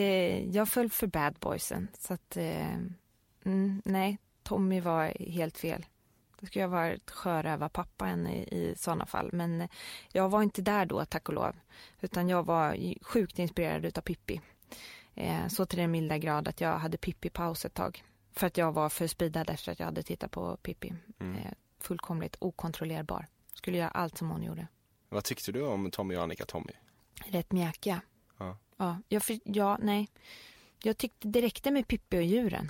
jag 0.52 0.68
föll 0.68 0.90
för 0.90 1.06
bad 1.06 1.34
boysen. 1.40 1.88
Så 1.98 2.14
att, 2.14 2.36
mm, 2.36 3.82
nej, 3.84 4.18
Tommy 4.42 4.80
var 4.80 5.30
helt 5.32 5.58
fel. 5.58 5.86
Det 6.40 6.46
skulle 6.46 6.62
jag 6.62 6.68
varit 6.68 7.10
sjörövarpappan 7.10 8.26
i, 8.26 8.38
i 8.38 8.74
sådana 8.76 9.06
fall. 9.06 9.30
Men 9.32 9.68
jag 10.12 10.28
var 10.28 10.42
inte 10.42 10.62
där 10.62 10.86
då, 10.86 11.04
tack 11.04 11.28
och 11.28 11.34
lov. 11.34 11.56
Utan 12.00 12.28
jag 12.28 12.46
var 12.46 12.94
sjukt 13.02 13.38
inspirerad 13.38 13.84
utav 13.84 14.02
Pippi. 14.02 14.40
Så 15.48 15.66
till 15.66 15.78
den 15.78 15.90
milda 15.90 16.18
grad 16.18 16.48
att 16.48 16.60
jag 16.60 16.78
hade 16.78 16.96
Pippi-paus 16.96 17.66
ett 17.66 17.74
tag. 17.74 18.04
För 18.32 18.46
att 18.46 18.56
jag 18.56 18.72
var 18.72 18.88
för 18.88 19.06
speedad 19.06 19.50
efter 19.50 19.72
att 19.72 19.78
jag 19.78 19.86
hade 19.86 20.02
tittat 20.02 20.30
på 20.30 20.56
Pippi. 20.56 20.94
Mm. 21.20 21.36
Eh, 21.36 21.52
fullkomligt 21.80 22.36
okontrollerbar. 22.38 23.26
Skulle 23.54 23.78
göra 23.78 23.88
allt 23.88 24.18
som 24.18 24.30
hon 24.30 24.42
gjorde. 24.42 24.66
Vad 25.08 25.24
tyckte 25.24 25.52
du 25.52 25.62
om 25.62 25.90
Tommy 25.90 26.16
och 26.16 26.22
Annika 26.22 26.44
Tommy? 26.44 26.72
Rätt 27.26 27.52
mjäkiga. 27.52 28.00
Ja. 28.38 28.58
Ja, 28.76 28.98
jag, 29.08 29.22
för, 29.22 29.40
ja, 29.44 29.78
nej. 29.82 30.08
Jag 30.82 30.98
tyckte 30.98 31.28
det 31.28 31.40
räckte 31.40 31.70
med 31.70 31.88
Pippi 31.88 32.18
och 32.18 32.22
djuren. 32.22 32.66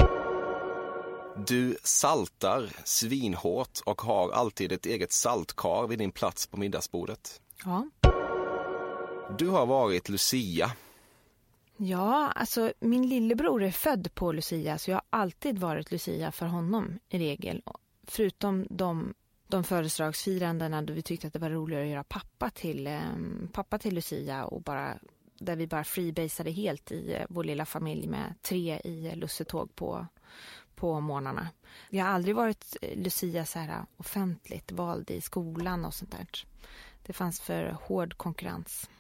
Du 1.47 1.77
saltar 1.83 2.71
svinhårt 2.85 3.81
och 3.85 4.01
har 4.01 4.31
alltid 4.31 4.73
ett 4.73 4.87
eget 4.87 5.13
saltkar 5.13 5.87
vid 5.87 5.99
din 5.99 6.13
plats 6.13 6.47
på 6.47 6.57
middagsbordet. 6.57 7.41
Ja. 7.65 7.91
Du 9.39 9.49
har 9.49 9.67
varit 9.67 10.09
Lucia 10.09 10.73
Ja, 11.77 12.33
alltså 12.35 12.73
min 12.81 13.09
lillebror 13.09 13.63
är 13.63 13.71
född 13.71 14.15
på 14.15 14.33
Lucia 14.33 14.79
så 14.79 14.91
jag 14.91 14.97
har 14.97 15.21
alltid 15.21 15.59
varit 15.59 15.91
Lucia 15.91 16.33
för 16.33 16.47
honom 16.47 16.99
i 17.09 17.19
regel. 17.19 17.63
Förutom 18.07 18.67
de, 18.71 19.15
de 19.49 19.65
födelsedagsfirandena 19.65 20.83
då 20.83 20.93
vi 20.93 21.03
tyckte 21.03 21.27
att 21.27 21.33
det 21.33 21.39
var 21.39 21.51
roligare 21.51 21.85
att 21.85 21.91
göra 21.91 22.05
pappa 22.05 22.51
till, 22.51 22.87
eh, 22.87 23.01
pappa 23.53 23.79
till 23.79 23.95
Lucia 23.95 24.45
och 24.45 24.63
bara 24.63 24.99
där 25.39 25.57
vi 25.57 25.67
bara 25.67 25.85
freebasade 25.85 26.51
helt 26.51 26.93
i 26.93 27.15
eh, 27.15 27.27
vår 27.29 27.45
lilla 27.45 27.65
familj 27.67 28.07
med 28.07 28.35
tre 28.43 28.81
i 28.85 29.13
lussetåg 29.17 29.75
på, 29.75 30.07
på 30.75 31.01
morgnarna. 31.01 31.49
Jag 31.91 32.05
har 32.05 32.13
aldrig 32.13 32.37
varit 32.37 32.77
eh, 32.83 32.99
Lucia 32.99 33.45
så 33.45 33.59
här 33.59 33.69
eh, 33.69 33.85
offentligt 33.97 34.73
vald 34.73 35.11
i 35.11 35.21
skolan 35.21 35.85
och 35.85 35.95
sånt 35.95 36.11
där. 36.11 36.27
Det 37.07 37.13
fanns 37.13 37.41
för 37.41 37.77
hård 37.83 38.17
konkurrens. 38.17 38.91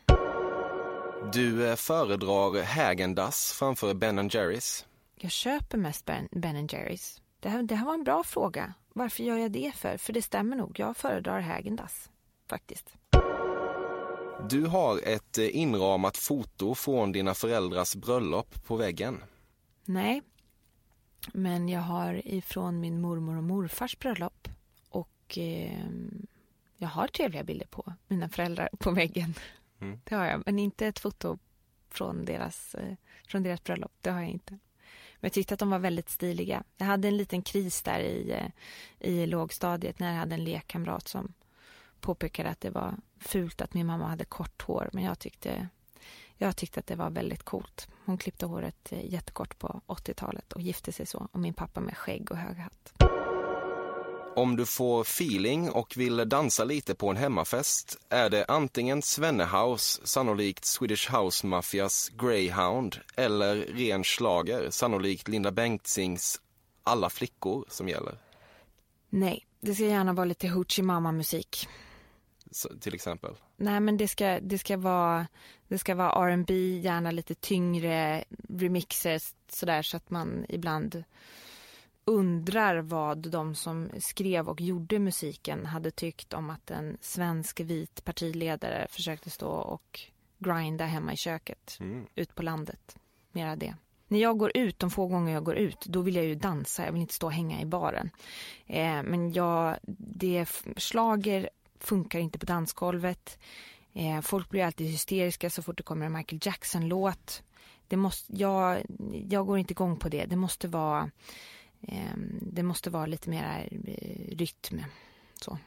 Du 1.33 1.69
eh, 1.69 1.77
föredrar 1.77 2.63
Hägendass 2.63 3.53
framför 3.53 3.95
Ben 3.95 4.29
Jerrys. 4.29 4.87
Jag 5.17 5.31
köper 5.31 5.79
mest 5.79 6.05
Ben, 6.05 6.29
ben 6.33 6.67
Jerrys. 6.67 7.23
Det 7.41 7.49
här, 7.49 7.63
det 7.63 7.75
här 7.75 7.87
var 7.87 7.95
en 7.95 8.05
bra 8.05 8.25
fråga. 8.25 8.75
Varför 8.93 9.25
gör 9.25 9.37
jag 9.37 9.53
det 9.53 9.73
för? 9.75 9.97
För 9.97 10.13
det 10.13 10.23
stämmer 10.23 10.57
nog. 10.57 10.79
Jag 10.79 10.97
föredrar 10.97 11.41
Hägendass, 11.41 12.11
faktiskt. 12.49 12.95
Du 14.49 14.67
har 14.67 15.01
ett 15.05 15.39
eh, 15.39 15.57
inramat 15.57 16.17
foto 16.17 16.75
från 16.75 17.13
dina 17.13 17.35
föräldrars 17.35 17.95
bröllop 17.95 18.65
på 18.65 18.77
väggen. 18.77 19.23
Nej, 19.85 20.23
men 21.33 21.69
jag 21.69 21.81
har 21.81 22.27
ifrån 22.29 22.81
min 22.81 23.01
mormor 23.01 23.37
och 23.37 23.45
morfars 23.45 23.99
bröllop. 23.99 24.49
Och 24.89 25.39
eh, 25.39 25.79
jag 26.77 26.89
har 26.89 27.09
trevliga 27.09 27.45
bilder 27.45 27.67
på 27.67 27.93
mina 28.09 28.29
föräldrar 28.29 28.69
på 28.79 28.91
väggen. 28.91 29.35
Mm. 29.81 30.01
Det 30.05 30.15
har 30.15 30.27
jag, 30.27 30.43
men 30.47 30.59
inte 30.59 30.87
ett 30.87 30.99
foto 30.99 31.39
från 31.91 32.25
deras, 32.25 32.75
eh, 32.75 32.95
från 33.29 33.43
deras 33.43 33.65
bröllop. 33.65 33.93
Det 34.01 34.11
har 34.11 34.21
jag 34.21 34.31
inte. 34.31 34.53
Men 34.53 35.29
jag 35.29 35.33
tyckte 35.33 35.55
att 35.55 35.61
de 35.61 35.71
var 35.71 35.79
väldigt 35.79 36.11
stiliga. 36.11 36.65
Jag 36.77 36.87
hade 36.87 37.09
en 37.09 37.17
liten 37.17 37.43
kris 37.43 37.83
där 37.83 38.01
i, 38.01 38.33
eh, 38.33 38.49
i 39.11 39.27
lågstadiet 39.27 39.99
när 39.99 40.13
jag 40.13 40.19
hade 40.19 40.35
en 40.35 40.45
lekkamrat 40.45 41.09
som 41.09 41.35
påpekade 42.01 42.51
att 42.51 42.61
det 42.61 42.71
var 42.71 42.95
fult 43.19 43.61
att 43.61 43.75
min 43.75 43.87
mamma 43.87 44.09
hade 44.09 44.25
kort 44.25 44.63
hår. 44.63 44.91
Men 44.93 45.05
jag 45.05 45.19
tyckte, 45.19 45.69
jag 46.37 46.57
tyckte 46.57 46.81
att 46.81 46.87
det 46.87 46.97
var 46.97 47.11
väldigt 47.11 47.43
coolt. 47.43 47.89
Hon 48.05 48.19
klippte 48.19 48.47
håret 48.47 48.93
eh, 48.93 49.13
jättekort 49.13 49.59
på 49.59 49.81
80-talet 49.87 50.53
och 50.53 50.61
gifte 50.61 50.93
sig 50.93 51.07
så. 51.07 51.29
Och 51.33 51.41
min 51.41 51.55
pappa 51.55 51.81
med 51.81 51.97
skägg 51.97 52.31
och 52.31 52.37
hög 52.37 52.57
hatt. 52.57 52.95
Om 54.37 54.57
du 54.57 54.67
får 54.67 55.01
feeling 55.01 55.71
och 55.71 55.95
vill 55.97 56.29
dansa 56.29 56.65
lite 56.65 56.95
på 56.95 57.11
en 57.11 57.17
hemmafest 57.17 57.99
är 58.09 58.31
det 58.31 58.45
antingen 58.49 59.03
Svennehouse, 59.03 60.07
sannolikt 60.07 60.65
Swedish 60.65 61.15
House 61.15 61.47
Mafias 61.47 62.09
Greyhound 62.09 62.97
eller 63.17 63.57
ren 63.57 64.05
slager, 64.05 64.71
sannolikt 64.71 65.29
Linda 65.29 65.51
Bengtzings 65.51 66.41
Alla 66.83 67.11
flickor 67.11 67.65
som 67.69 67.89
gäller. 67.89 68.19
Nej, 69.11 69.47
det 69.61 69.75
ska 69.75 69.85
gärna 69.85 70.13
vara 70.13 70.25
lite 70.25 70.49
Hoochie 70.49 70.85
Mama-musik. 70.85 71.69
Till 72.81 72.95
exempel? 72.95 73.35
Nej, 73.57 73.81
men 73.81 73.97
det 73.97 74.09
ska, 74.09 74.41
det 74.41 74.59
ska 74.59 74.77
vara, 74.77 75.27
det 75.69 75.79
ska 75.79 75.95
vara 75.95 76.31
R&B, 76.31 76.55
gärna 76.79 77.11
lite 77.11 77.35
tyngre 77.35 78.25
remixer 78.49 79.21
sådär 79.49 79.83
så 79.83 79.97
att 79.97 80.11
man 80.11 80.47
ibland 80.49 81.05
undrar 82.05 82.77
vad 82.77 83.19
de 83.19 83.55
som 83.55 83.91
skrev 83.99 84.49
och 84.49 84.61
gjorde 84.61 84.99
musiken 84.99 85.67
hade 85.67 85.91
tyckt 85.91 86.35
om 86.35 86.51
att 86.51 86.71
en 86.71 86.97
svensk 87.01 87.61
vit 87.61 88.05
partiledare 88.05 88.87
försökte 88.91 89.31
stå 89.31 89.49
och 89.49 90.01
grinda 90.39 90.85
hemma 90.85 91.13
i 91.13 91.17
köket 91.17 91.77
mm. 91.81 92.07
ut 92.15 92.35
på 92.35 92.43
landet. 92.43 92.97
Mera 93.33 93.57
det. 93.57 93.75
När 94.09 94.19
jag 94.19 94.39
går 94.39 94.57
ut, 94.57 94.79
de 94.79 94.91
få 94.91 95.07
gånger 95.07 95.33
jag 95.33 95.45
går 95.45 95.57
ut, 95.57 95.85
då 95.87 96.01
vill 96.01 96.17
jag 96.17 96.25
ju 96.25 96.35
dansa. 96.35 96.85
Jag 96.85 96.93
vill 96.93 97.01
inte 97.01 97.15
stå 97.15 97.27
och 97.27 97.33
hänga 97.33 97.61
i 97.61 97.65
baren. 97.65 98.11
Eh, 98.67 99.03
men 99.03 99.33
jag, 99.33 99.77
det 99.99 100.47
slager 100.77 101.51
funkar 101.79 102.19
inte 102.19 102.39
på 102.39 102.47
dansgolvet. 102.47 103.39
Eh, 103.93 104.21
folk 104.21 104.49
blir 104.51 104.65
alltid 104.65 104.87
hysteriska 104.87 105.51
så 105.51 105.63
fort 105.63 105.77
det 105.77 105.83
kommer 105.83 106.07
en 106.07 106.13
Michael 106.13 106.41
Jackson-låt. 106.43 107.43
Det 107.89 107.97
måste, 107.97 108.37
jag, 108.37 108.83
jag 109.29 109.47
går 109.47 109.59
inte 109.59 109.73
igång 109.73 109.97
på 109.97 110.09
det. 110.09 110.25
Det 110.25 110.37
måste 110.37 110.69
vara 110.69 111.11
det 112.41 112.63
måste 112.63 112.91
vara 112.91 113.07
lite 113.07 113.31
mer 113.31 113.69
eh, 113.87 114.37
rytm. 114.37 114.85
Så. 115.41 115.59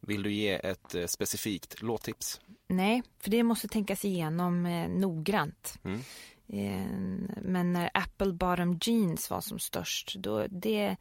Vill 0.00 0.22
du 0.22 0.32
ge 0.32 0.50
ett 0.52 0.94
eh, 0.94 1.06
specifikt 1.06 1.82
låttips? 1.82 2.40
Nej, 2.66 3.02
för 3.18 3.30
det 3.30 3.42
måste 3.42 3.68
tänkas 3.68 4.04
igenom 4.04 4.66
eh, 4.66 4.88
noggrant. 4.88 5.78
Mm. 5.84 6.00
Ehm, 6.48 7.30
men 7.42 7.72
när 7.72 7.90
Apple 7.94 8.32
Bottom 8.32 8.78
Jeans 8.82 9.30
var 9.30 9.40
som 9.40 9.58
störst, 9.58 10.16
då 10.18 10.46
det, 10.50 10.96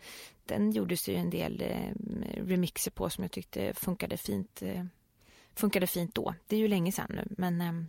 den 0.45 0.71
gjordes 0.71 1.09
ju 1.09 1.15
en 1.15 1.29
del 1.29 1.63
remixer 2.33 2.91
på 2.91 3.09
som 3.09 3.23
jag 3.23 3.31
tyckte 3.31 3.73
funkade 3.73 4.17
fint, 4.17 4.63
funkade 5.55 5.87
fint 5.87 6.15
då. 6.15 6.35
Det 6.47 6.55
är 6.55 6.59
ju 6.59 6.67
länge 6.67 6.91
sedan 6.91 7.07
nu, 7.09 7.27
men, 7.37 7.61
ehm, 7.61 7.87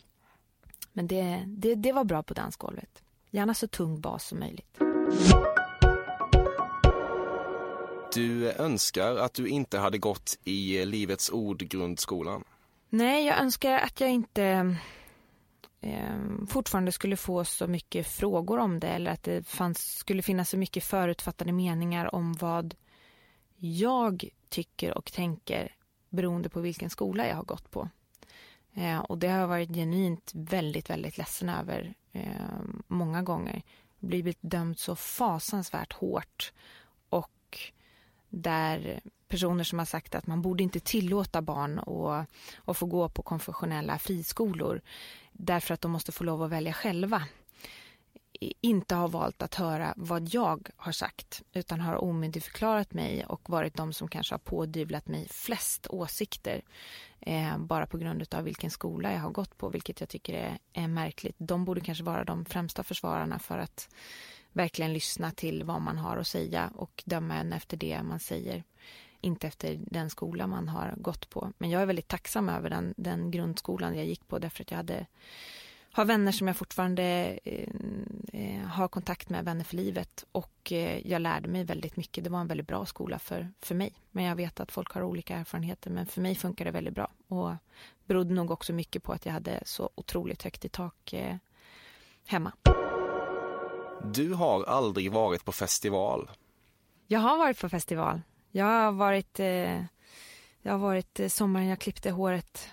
men 0.92 1.06
det, 1.06 1.44
det, 1.46 1.74
det 1.74 1.92
var 1.92 2.04
bra 2.04 2.22
på 2.22 2.34
dansgolvet. 2.34 3.02
Gärna 3.30 3.54
så 3.54 3.68
tung 3.68 4.00
bas 4.00 4.26
som 4.26 4.38
möjligt. 4.38 4.78
Du 8.16 8.52
önskar 8.52 9.16
att 9.16 9.34
du 9.34 9.48
inte 9.48 9.78
hade 9.78 9.98
gått 9.98 10.38
i 10.44 10.84
Livets 10.84 11.30
Ord-grundskolan? 11.30 12.44
Nej, 12.88 13.26
jag 13.26 13.38
önskar 13.38 13.78
att 13.78 14.00
jag 14.00 14.10
inte 14.10 14.76
eh, 15.80 16.16
fortfarande 16.48 16.92
skulle 16.92 17.16
få 17.16 17.44
så 17.44 17.66
mycket 17.66 18.06
frågor 18.06 18.58
om 18.58 18.80
det 18.80 18.88
eller 18.88 19.10
att 19.10 19.22
det 19.22 19.46
fanns, 19.46 19.96
skulle 19.96 20.22
finnas 20.22 20.50
så 20.50 20.56
mycket 20.56 20.84
förutfattade 20.84 21.52
meningar 21.52 22.14
om 22.14 22.32
vad 22.32 22.74
jag 23.56 24.28
tycker 24.48 24.98
och 24.98 25.12
tänker 25.12 25.74
beroende 26.10 26.48
på 26.48 26.60
vilken 26.60 26.90
skola 26.90 27.28
jag 27.28 27.36
har 27.36 27.44
gått 27.44 27.70
på. 27.70 27.88
Eh, 28.74 28.98
och 28.98 29.18
det 29.18 29.28
har 29.28 29.38
jag 29.38 29.48
varit 29.48 29.74
genuint 29.74 30.30
väldigt, 30.34 30.90
väldigt 30.90 31.18
ledsen 31.18 31.48
över 31.48 31.94
eh, 32.12 32.60
många 32.86 33.22
gånger. 33.22 33.62
Blivit 33.98 34.38
dömd 34.40 34.78
så 34.78 34.96
fasansvärt 34.96 35.92
hårt 35.92 36.52
där 38.28 39.00
personer 39.28 39.64
som 39.64 39.78
har 39.78 39.86
sagt 39.86 40.14
att 40.14 40.26
man 40.26 40.42
borde 40.42 40.62
inte 40.62 40.80
tillåta 40.80 41.42
barn 41.42 41.78
att, 41.78 42.28
att 42.64 42.76
få 42.76 42.86
gå 42.86 43.08
på 43.08 43.22
konfessionella 43.22 43.98
friskolor 43.98 44.80
därför 45.32 45.74
att 45.74 45.80
de 45.80 45.90
måste 45.90 46.12
få 46.12 46.24
lov 46.24 46.42
att 46.42 46.50
välja 46.50 46.72
själva 46.72 47.22
inte 48.60 48.94
har 48.94 49.08
valt 49.08 49.42
att 49.42 49.54
höra 49.54 49.94
vad 49.96 50.34
jag 50.34 50.68
har 50.76 50.92
sagt 50.92 51.42
utan 51.52 51.80
har 51.80 51.94
omyndigförklarat 51.94 52.92
mig 52.92 53.24
och 53.24 53.50
varit 53.50 53.74
de 53.74 53.92
som 53.92 54.08
kanske 54.08 54.34
har 54.34 54.38
pådyvlat 54.38 55.08
mig 55.08 55.28
flest 55.30 55.86
åsikter 55.90 56.62
eh, 57.20 57.58
bara 57.58 57.86
på 57.86 57.98
grund 57.98 58.34
av 58.34 58.44
vilken 58.44 58.70
skola 58.70 59.12
jag 59.12 59.20
har 59.20 59.30
gått 59.30 59.58
på, 59.58 59.68
vilket 59.68 60.00
jag 60.00 60.08
tycker 60.08 60.34
är, 60.34 60.58
är 60.72 60.88
märkligt. 60.88 61.36
De 61.38 61.64
borde 61.64 61.80
kanske 61.80 62.04
vara 62.04 62.24
de 62.24 62.44
främsta 62.44 62.82
försvararna 62.82 63.38
för 63.38 63.58
att 63.58 63.88
verkligen 64.56 64.92
lyssna 64.92 65.30
till 65.30 65.64
vad 65.64 65.80
man 65.82 65.98
har 65.98 66.16
att 66.16 66.26
säga 66.26 66.70
och 66.74 67.02
döma 67.06 67.34
en 67.34 67.52
efter 67.52 67.76
det 67.76 68.02
man 68.02 68.20
säger 68.20 68.64
inte 69.20 69.46
efter 69.46 69.78
den 69.80 70.10
skola 70.10 70.46
man 70.46 70.68
har 70.68 70.94
gått 70.96 71.30
på. 71.30 71.52
Men 71.58 71.70
jag 71.70 71.82
är 71.82 71.86
väldigt 71.86 72.08
tacksam 72.08 72.48
över 72.48 72.70
den, 72.70 72.94
den 72.96 73.30
grundskolan 73.30 73.96
jag 73.96 74.06
gick 74.06 74.28
på 74.28 74.38
därför 74.38 74.62
att 74.62 74.70
jag 74.70 74.76
hade 74.76 75.06
har 75.90 76.04
vänner 76.04 76.32
som 76.32 76.46
jag 76.46 76.56
fortfarande 76.56 77.38
eh, 77.44 77.68
eh, 78.32 78.66
har 78.66 78.88
kontakt 78.88 79.28
med, 79.28 79.44
vänner 79.44 79.64
för 79.64 79.76
livet 79.76 80.24
och 80.32 80.72
eh, 80.72 81.06
jag 81.06 81.22
lärde 81.22 81.48
mig 81.48 81.64
väldigt 81.64 81.96
mycket. 81.96 82.24
Det 82.24 82.30
var 82.30 82.40
en 82.40 82.46
väldigt 82.46 82.66
bra 82.66 82.86
skola 82.86 83.18
för, 83.18 83.52
för 83.60 83.74
mig. 83.74 83.92
Men 84.10 84.24
jag 84.24 84.36
vet 84.36 84.60
att 84.60 84.72
folk 84.72 84.92
har 84.92 85.02
olika 85.02 85.36
erfarenheter 85.36 85.90
men 85.90 86.06
för 86.06 86.20
mig 86.20 86.34
funkar 86.34 86.64
det 86.64 86.70
väldigt 86.70 86.94
bra 86.94 87.10
och 87.28 87.52
berodde 88.04 88.34
nog 88.34 88.50
också 88.50 88.72
mycket 88.72 89.02
på 89.02 89.12
att 89.12 89.26
jag 89.26 89.32
hade 89.32 89.62
så 89.64 89.90
otroligt 89.94 90.42
högt 90.42 90.64
i 90.64 90.68
tak 90.68 91.12
eh, 91.12 91.36
hemma. 92.26 92.52
Du 94.04 94.34
har 94.34 94.64
aldrig 94.64 95.12
varit 95.12 95.44
på 95.44 95.52
festival. 95.52 96.30
Jag 97.06 97.20
har 97.20 97.38
varit 97.38 97.60
på 97.60 97.68
festival. 97.68 98.20
Jag 98.50 98.64
har 98.64 98.92
varit, 98.92 99.40
eh, 99.40 99.84
jag 100.62 100.72
har 100.72 100.78
varit 100.78 101.20
eh, 101.20 101.28
sommaren 101.28 101.66
jag 101.66 101.78
klippte 101.78 102.10
håret 102.10 102.68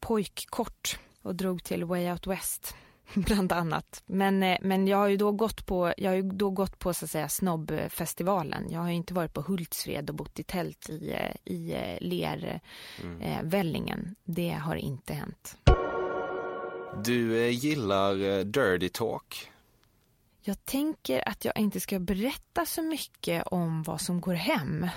pojkkort 0.00 0.98
och 1.22 1.34
drog 1.34 1.64
till 1.64 1.84
Way 1.84 2.10
Out 2.10 2.26
West 2.26 2.74
bland 3.14 3.52
annat. 3.52 4.02
Men, 4.06 4.42
eh, 4.42 4.58
men 4.60 4.88
jag 4.88 4.96
har 4.96 5.08
ju 5.08 5.16
då 5.16 5.32
gått 5.32 5.66
på, 5.66 5.92
jag 5.96 6.10
har 6.10 6.16
ju 6.16 6.22
då 6.22 6.50
gått 6.50 6.78
på 6.78 6.94
så 6.94 7.04
att 7.04 7.10
säga 7.10 7.28
snobbfestivalen. 7.28 8.70
Jag 8.70 8.80
har 8.80 8.90
inte 8.90 9.14
varit 9.14 9.32
på 9.32 9.40
Hultsfred 9.40 10.10
och 10.10 10.16
bott 10.16 10.38
i 10.38 10.42
tält 10.42 10.90
i, 10.90 11.12
eh, 11.12 11.52
i 11.52 11.72
eh, 11.72 11.98
Lervällingen. 12.00 14.00
Mm. 14.00 14.14
Det 14.24 14.50
har 14.50 14.76
inte 14.76 15.14
hänt. 15.14 15.56
Du 17.04 17.50
gillar 17.50 18.44
dirty 18.44 18.88
talk. 18.88 19.48
Jag 20.44 20.64
tänker 20.64 21.28
att 21.28 21.44
jag 21.44 21.58
inte 21.58 21.80
ska 21.80 21.98
berätta 21.98 22.66
så 22.66 22.82
mycket 22.82 23.46
om 23.46 23.82
vad 23.82 24.00
som 24.00 24.20
går 24.20 24.34
hem. 24.34 24.88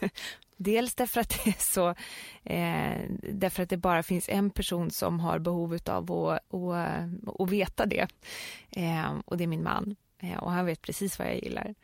Dels 0.56 0.94
därför 0.94 1.20
att 1.20 1.44
det 1.44 1.50
är 1.50 1.62
så, 1.62 1.88
eh, 2.44 3.10
därför 3.32 3.62
att 3.62 3.68
det 3.68 3.76
bara 3.76 4.02
finns 4.02 4.28
en 4.28 4.50
person 4.50 4.90
som 4.90 5.20
har 5.20 5.38
behov 5.38 5.78
av 5.86 6.12
att, 6.12 6.54
att, 6.54 7.40
att 7.40 7.50
veta 7.50 7.86
det. 7.86 8.06
Eh, 8.70 9.14
och 9.24 9.36
det 9.36 9.44
är 9.44 9.48
min 9.48 9.62
man. 9.62 9.96
Eh, 10.18 10.38
och 10.38 10.50
han 10.52 10.66
vet 10.66 10.82
precis 10.82 11.18
vad 11.18 11.28
jag 11.28 11.42
gillar. 11.42 11.74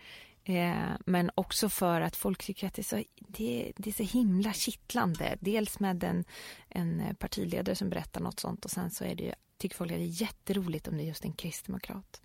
Eh, 0.44 0.92
men 1.06 1.30
också 1.34 1.68
för 1.68 2.00
att 2.00 2.16
folk 2.16 2.44
tycker 2.44 2.66
att 2.66 2.74
det 2.74 2.82
är 2.82 2.84
så, 2.84 3.02
det, 3.16 3.72
det 3.76 3.90
är 3.90 4.06
så 4.06 4.18
himla 4.18 4.52
kittlande. 4.52 5.36
Dels 5.40 5.80
med 5.80 6.04
en, 6.04 6.24
en 6.68 7.16
partiledare 7.18 7.76
som 7.76 7.90
berättar 7.90 8.20
något 8.20 8.40
sånt 8.40 8.64
och 8.64 8.70
sen 8.70 8.90
så 8.90 9.04
är 9.04 9.14
det, 9.14 9.34
tycker 9.58 9.76
folk 9.76 9.92
att 9.92 9.98
det 9.98 10.04
är 10.04 10.22
jätteroligt 10.22 10.88
om 10.88 10.96
det 10.96 11.02
är 11.02 11.06
just 11.06 11.24
en 11.24 11.32
kristdemokrat. 11.32 12.23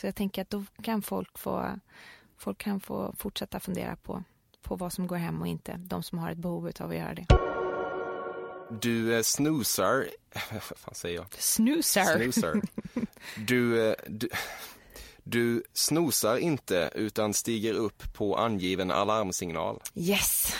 Så 0.00 0.06
jag 0.06 0.14
tänker 0.14 0.42
att 0.42 0.50
då 0.50 0.64
kan 0.82 1.02
folk 1.02 1.38
få, 1.38 1.80
folk 2.36 2.58
kan 2.58 2.80
få 2.80 3.14
fortsätta 3.18 3.60
fundera 3.60 3.96
på 3.96 4.24
på 4.62 4.76
vad 4.76 4.92
som 4.92 5.06
går 5.06 5.16
hem 5.16 5.40
och 5.40 5.46
inte. 5.46 5.76
De 5.76 6.02
som 6.02 6.18
har 6.18 6.30
ett 6.30 6.38
behov 6.38 6.70
av 6.80 6.90
att 6.90 6.96
göra 6.96 7.14
det. 7.14 7.26
Du 8.80 9.16
eh, 9.16 9.22
snusar, 9.22 10.06
vad 10.52 10.62
fan 10.62 10.94
säger 10.94 11.16
jag? 11.16 11.26
Snusar. 11.38 12.04
snusar. 12.04 12.60
Du, 13.36 13.88
eh, 13.88 13.94
du, 14.06 14.28
du 15.22 15.62
snosar 15.72 16.36
inte 16.36 16.90
utan 16.94 17.34
stiger 17.34 17.74
upp 17.74 18.14
på 18.14 18.36
angiven 18.36 18.90
alarmsignal. 18.90 19.80
Yes. 19.94 20.54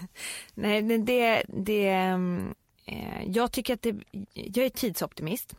Nej, 0.54 0.82
det, 0.82 1.42
det, 1.48 1.88
eh, 2.84 3.22
jag 3.26 3.52
tycker 3.52 3.74
att 3.74 3.82
det, 3.82 3.96
jag 4.34 4.66
är 4.66 4.70
tidsoptimist. 4.70 5.54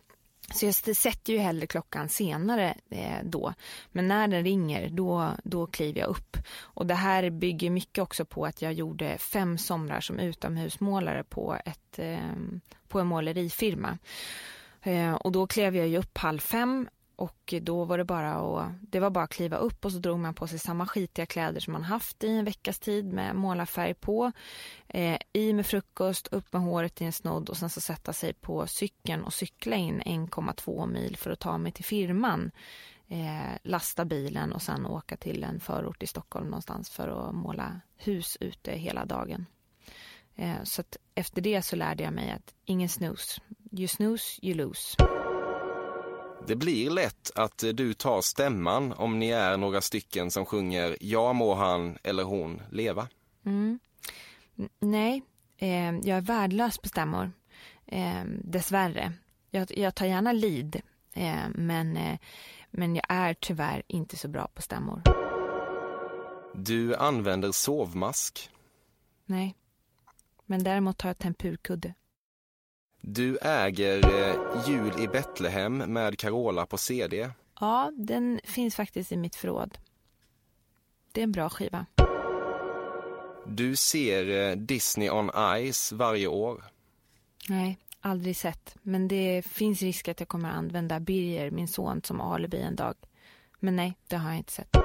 Så 0.54 0.66
jag 0.66 0.74
sätter 0.74 1.32
ju 1.32 1.38
hellre 1.38 1.66
klockan 1.66 2.08
senare 2.08 2.74
eh, 2.90 3.24
då. 3.24 3.54
Men 3.92 4.08
när 4.08 4.28
den 4.28 4.44
ringer 4.44 4.88
då, 4.88 5.30
då 5.44 5.66
kliver 5.66 6.00
jag 6.00 6.08
upp. 6.08 6.36
Och 6.60 6.86
det 6.86 6.94
här 6.94 7.30
bygger 7.30 7.70
mycket 7.70 8.02
också 8.02 8.24
på 8.24 8.46
att 8.46 8.62
jag 8.62 8.72
gjorde 8.72 9.18
fem 9.18 9.58
somrar 9.58 10.00
som 10.00 10.18
utomhusmålare 10.18 11.24
på, 11.24 11.56
ett, 11.64 11.98
eh, 11.98 12.18
på 12.88 13.00
en 13.00 13.06
målerifirma. 13.06 13.98
Eh, 14.82 15.12
och 15.12 15.32
då 15.32 15.46
klev 15.46 15.76
jag 15.76 15.88
ju 15.88 15.98
upp 15.98 16.18
halv 16.18 16.38
fem 16.38 16.88
och 17.20 17.54
då 17.62 17.84
var 17.84 17.98
det 17.98 18.04
bara 18.04 18.34
att, 18.34 18.72
det 18.80 19.00
var 19.00 19.10
bara 19.10 19.24
att 19.24 19.30
kliva 19.30 19.56
upp 19.56 19.84
och 19.84 19.92
så 19.92 19.98
drog 19.98 20.18
man 20.18 20.34
på 20.34 20.46
sig 20.46 20.58
samma 20.58 20.86
skitiga 20.86 21.26
kläder 21.26 21.60
som 21.60 21.72
man 21.72 21.82
haft 21.82 22.24
i 22.24 22.28
en 22.28 22.44
veckas 22.44 22.78
tid 22.78 23.12
med 23.12 23.36
målarfärg 23.36 23.94
på. 23.94 24.32
Eh, 24.88 25.18
I 25.32 25.52
med 25.52 25.66
frukost, 25.66 26.26
upp 26.26 26.52
med 26.52 26.62
håret 26.62 27.00
i 27.00 27.04
en 27.04 27.12
snodd 27.12 27.48
och 27.48 27.56
sen 27.56 27.70
så 27.70 27.80
sätta 27.80 28.12
sig 28.12 28.32
på 28.32 28.66
cykeln 28.66 29.24
och 29.24 29.32
cykla 29.32 29.76
in 29.76 30.02
1,2 30.02 30.86
mil 30.86 31.16
för 31.16 31.30
att 31.30 31.40
ta 31.40 31.58
mig 31.58 31.72
till 31.72 31.84
firman. 31.84 32.50
Eh, 33.08 33.56
lasta 33.62 34.04
bilen 34.04 34.52
och 34.52 34.62
sen 34.62 34.86
åka 34.86 35.16
till 35.16 35.44
en 35.44 35.60
förort 35.60 36.02
i 36.02 36.06
Stockholm 36.06 36.46
någonstans 36.46 36.90
för 36.90 37.28
att 37.28 37.34
måla 37.34 37.80
hus 37.96 38.36
ute 38.40 38.72
hela 38.72 39.04
dagen. 39.04 39.46
Eh, 40.36 40.62
så 40.64 40.80
att 40.80 40.96
efter 41.14 41.42
det 41.42 41.62
så 41.62 41.76
lärde 41.76 42.02
jag 42.02 42.12
mig 42.12 42.30
att 42.30 42.54
ingen 42.64 42.88
snooze. 42.88 43.40
You 43.72 43.88
snooze, 43.88 44.40
you 44.42 44.54
lose. 44.54 44.96
Det 46.46 46.56
blir 46.56 46.90
lätt 46.90 47.30
att 47.34 47.64
du 47.74 47.94
tar 47.94 48.20
stämman 48.20 48.92
om 48.92 49.18
ni 49.18 49.30
är 49.30 49.56
några 49.56 49.80
stycken 49.80 50.30
som 50.30 50.46
sjunger 50.46 50.96
Ja 51.00 51.32
må 51.32 51.54
han 51.54 51.98
eller 52.02 52.22
hon 52.22 52.62
leva. 52.70 53.08
Mm. 53.44 53.78
Nej, 54.80 55.22
eh, 55.58 55.90
jag 55.90 56.16
är 56.16 56.20
värdelös 56.20 56.78
på 56.78 56.88
stämmor. 56.88 57.32
Eh, 57.86 58.24
dessvärre. 58.44 59.12
Jag, 59.50 59.78
jag 59.78 59.94
tar 59.94 60.06
gärna 60.06 60.32
lead, 60.32 60.76
eh, 61.12 61.48
men, 61.54 61.96
eh, 61.96 62.18
men 62.70 62.94
jag 62.94 63.04
är 63.08 63.34
tyvärr 63.34 63.82
inte 63.86 64.16
så 64.16 64.28
bra 64.28 64.48
på 64.54 64.62
stämmor. 64.62 65.02
Du 66.54 66.96
använder 66.96 67.52
sovmask. 67.52 68.50
Nej, 69.26 69.54
men 70.46 70.64
däremot 70.64 70.98
tar 70.98 71.08
jag 71.08 71.18
tempurkudde. 71.18 71.94
Du 73.00 73.38
äger 73.42 74.06
eh, 74.06 74.34
Jul 74.68 74.92
i 75.00 75.08
Betlehem 75.08 75.76
med 75.76 76.18
Carola 76.18 76.66
på 76.66 76.78
CD. 76.78 77.30
Ja, 77.60 77.92
den 77.96 78.40
finns 78.44 78.76
faktiskt 78.76 79.12
i 79.12 79.16
mitt 79.16 79.36
förråd. 79.36 79.78
Det 81.12 81.20
är 81.20 81.24
en 81.24 81.32
bra 81.32 81.48
skiva. 81.48 81.86
Du 83.46 83.76
ser 83.76 84.50
eh, 84.50 84.56
Disney 84.56 85.10
on 85.10 85.30
Ice 85.72 85.92
varje 85.92 86.26
år. 86.26 86.64
Nej, 87.48 87.78
aldrig 88.00 88.36
sett. 88.36 88.76
Men 88.82 89.08
det 89.08 89.42
finns 89.46 89.82
risk 89.82 90.08
att 90.08 90.20
jag 90.20 90.28
kommer 90.28 90.50
att 90.50 90.56
använda 90.56 91.00
Birger, 91.00 91.50
min 91.50 91.68
son, 91.68 92.00
som 92.04 92.20
alibi 92.20 92.60
en 92.60 92.76
dag. 92.76 92.94
Men 93.60 93.76
nej, 93.76 93.94
det 94.08 94.16
har 94.16 94.28
jag 94.30 94.38
inte 94.38 94.52
sett. 94.52 94.76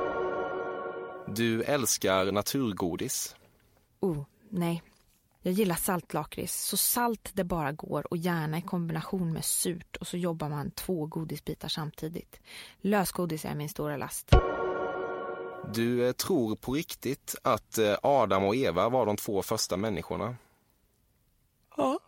Du 1.27 1.63
älskar 1.63 2.31
naturgodis. 2.31 3.35
Oh, 3.99 4.23
nej. 4.49 4.83
Jag 5.45 5.53
gillar 5.53 5.75
saltlakrits, 5.75 6.65
så 6.65 6.77
salt 6.77 7.31
det 7.33 7.43
bara 7.43 7.71
går 7.71 8.07
och 8.11 8.17
gärna 8.17 8.57
i 8.57 8.61
kombination 8.61 9.33
med 9.33 9.45
surt 9.45 9.95
och 9.95 10.07
så 10.07 10.17
jobbar 10.17 10.49
man 10.49 10.71
två 10.71 11.05
godisbitar 11.05 11.67
samtidigt. 11.67 12.39
Lösgodis 12.81 13.45
är 13.45 13.55
min 13.55 13.69
stora 13.69 13.97
last. 13.97 14.29
Du 15.73 16.07
eh, 16.07 16.11
tror 16.11 16.55
på 16.55 16.73
riktigt 16.73 17.35
att 17.41 17.77
eh, 17.77 17.95
Adam 18.01 18.43
och 18.43 18.55
Eva 18.55 18.89
var 18.89 19.05
de 19.05 19.17
två 19.17 19.41
första 19.41 19.77
människorna? 19.77 20.35
Ja. 21.77 21.99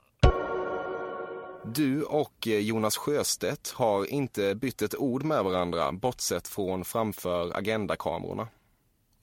Du 1.65 2.03
och 2.03 2.47
eh, 2.47 2.59
Jonas 2.59 2.97
Sjöstedt 2.97 3.71
har 3.71 4.05
inte 4.05 4.55
bytt 4.55 4.81
ett 4.81 4.95
ord 4.95 5.23
med 5.23 5.43
varandra 5.43 5.91
bortsett 5.91 6.47
från 6.47 6.85
framför 6.85 7.57
agendakamerorna. 7.57 8.47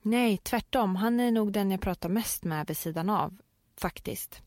Nej, 0.01 0.37
tvärtom. 0.37 0.95
Han 0.95 1.19
är 1.19 1.31
nog 1.31 1.51
den 1.51 1.71
jag 1.71 1.81
pratar 1.81 2.09
mest 2.09 2.43
med 2.43 2.67
vid 2.67 2.77
sidan 2.77 3.09
av 3.09 3.37
faktiskt. 3.77 4.41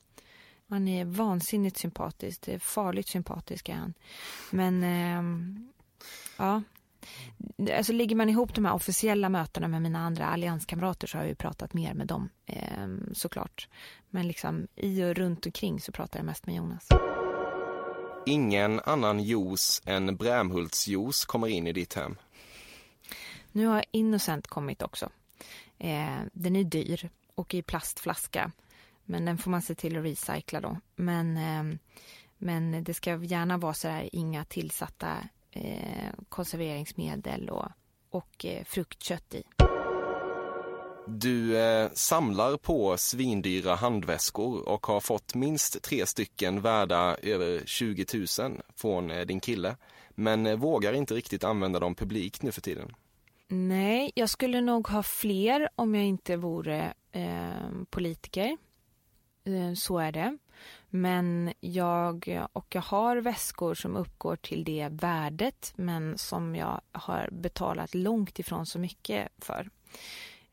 Han 0.69 0.89
är 0.89 1.05
vansinnigt 1.05 1.77
sympatisk, 1.79 2.49
farligt 2.61 3.09
sympatisk 3.09 3.69
är 3.69 3.75
han. 3.75 3.95
Men 4.51 4.83
eh, 4.83 5.23
ja, 6.37 6.63
alltså 7.77 7.93
ligger 7.93 8.17
man 8.17 8.29
ihop 8.29 8.55
de 8.55 8.65
här 8.65 8.75
officiella 8.75 9.29
mötena 9.29 9.69
med 9.69 9.83
mina 9.83 9.99
andra 9.99 10.27
allianskamrater 10.27 11.07
så 11.07 11.19
har 11.19 11.23
jag 11.23 11.29
ju 11.29 11.35
pratat 11.35 11.75
mer 11.75 11.95
med 11.95 12.07
dem 12.07 12.29
eh, 12.47 12.89
såklart. 13.13 13.69
Men 14.11 14.29
liksom 14.29 14.67
i 14.77 15.05
och 15.05 15.15
runt 15.15 15.47
omkring 15.47 15.81
så 15.81 15.93
pratar 15.93 16.19
jag 16.19 16.27
mest 16.27 16.47
med 16.47 16.57
Jonas. 16.57 16.89
Ingen 18.27 18.81
annan 18.81 19.21
juice 19.21 19.83
än 19.85 20.17
Brämhultsjuice 20.17 21.25
kommer 21.25 21.47
in 21.47 21.67
i 21.67 21.73
ditt 21.73 21.95
hem. 21.95 22.17
Nu 23.53 23.67
har 23.67 23.85
Innocent 23.91 24.47
kommit 24.47 24.83
också. 24.83 25.11
Eh, 25.79 26.19
den 26.33 26.57
är 26.57 26.65
dyr 26.65 27.11
och 27.35 27.55
i 27.55 27.63
plastflaska. 27.63 28.53
Men 29.11 29.25
den 29.25 29.39
får 29.39 29.51
man 29.51 29.63
se 29.63 29.75
till 29.75 29.97
att 29.97 30.05
recycla 30.05 30.61
då. 30.61 30.77
Men, 30.97 31.37
eh, 31.37 31.79
men 32.39 32.85
det 32.85 32.95
ska 32.95 33.25
gärna 33.25 33.59
vara 33.59 33.75
så 33.75 33.89
här 33.89 34.09
inga 34.13 34.45
tillsatta 34.45 35.17
eh, 35.51 36.11
konserveringsmedel 36.29 37.51
och, 37.51 37.69
och 38.11 38.45
eh, 38.45 38.65
fruktkött 38.65 39.35
i. 39.35 39.43
Du 41.07 41.57
samlar 41.93 42.57
på 42.57 42.97
svindyra 42.97 43.75
handväskor 43.75 44.69
och 44.69 44.87
har 44.87 45.01
fått 45.01 45.35
minst 45.35 45.83
tre 45.83 46.07
stycken 46.07 46.61
värda 46.61 47.17
över 47.23 47.63
20 47.67 48.07
000 48.41 48.61
från 48.77 49.09
din 49.09 49.41
kille. 49.41 49.77
Men 50.11 50.61
vågar 50.61 50.93
inte 50.93 51.15
riktigt 51.15 51.45
använda 51.45 51.81
dem 51.81 51.95
publikt 51.95 52.43
nu 52.43 52.53
för 52.53 52.61
tiden. 52.61 52.95
Nej, 53.49 54.13
jag 54.15 54.31
skulle 54.31 54.61
nog 54.61 54.89
ha 54.89 55.03
fler 55.03 55.69
om 55.77 55.95
jag 55.95 56.05
inte 56.05 56.37
vore 56.37 56.95
politiker. 57.91 58.57
Eh, 59.49 59.75
så 59.75 59.99
är 59.99 60.13
det. 60.13 60.39
Men 60.91 61.53
jag, 61.61 62.47
och 62.53 62.75
jag 62.75 62.83
har 62.83 63.17
väskor 63.17 63.75
som 63.75 63.97
uppgår 63.97 64.37
till 64.37 64.65
det 64.65 64.89
värdet 64.89 65.73
men 65.77 66.19
som 66.19 66.57
jag 66.57 66.81
har 66.93 67.29
betalat 67.33 67.95
långt 67.95 68.39
ifrån 68.39 68.67
så 68.67 68.79
mycket 68.79 69.29
för. 69.39 69.71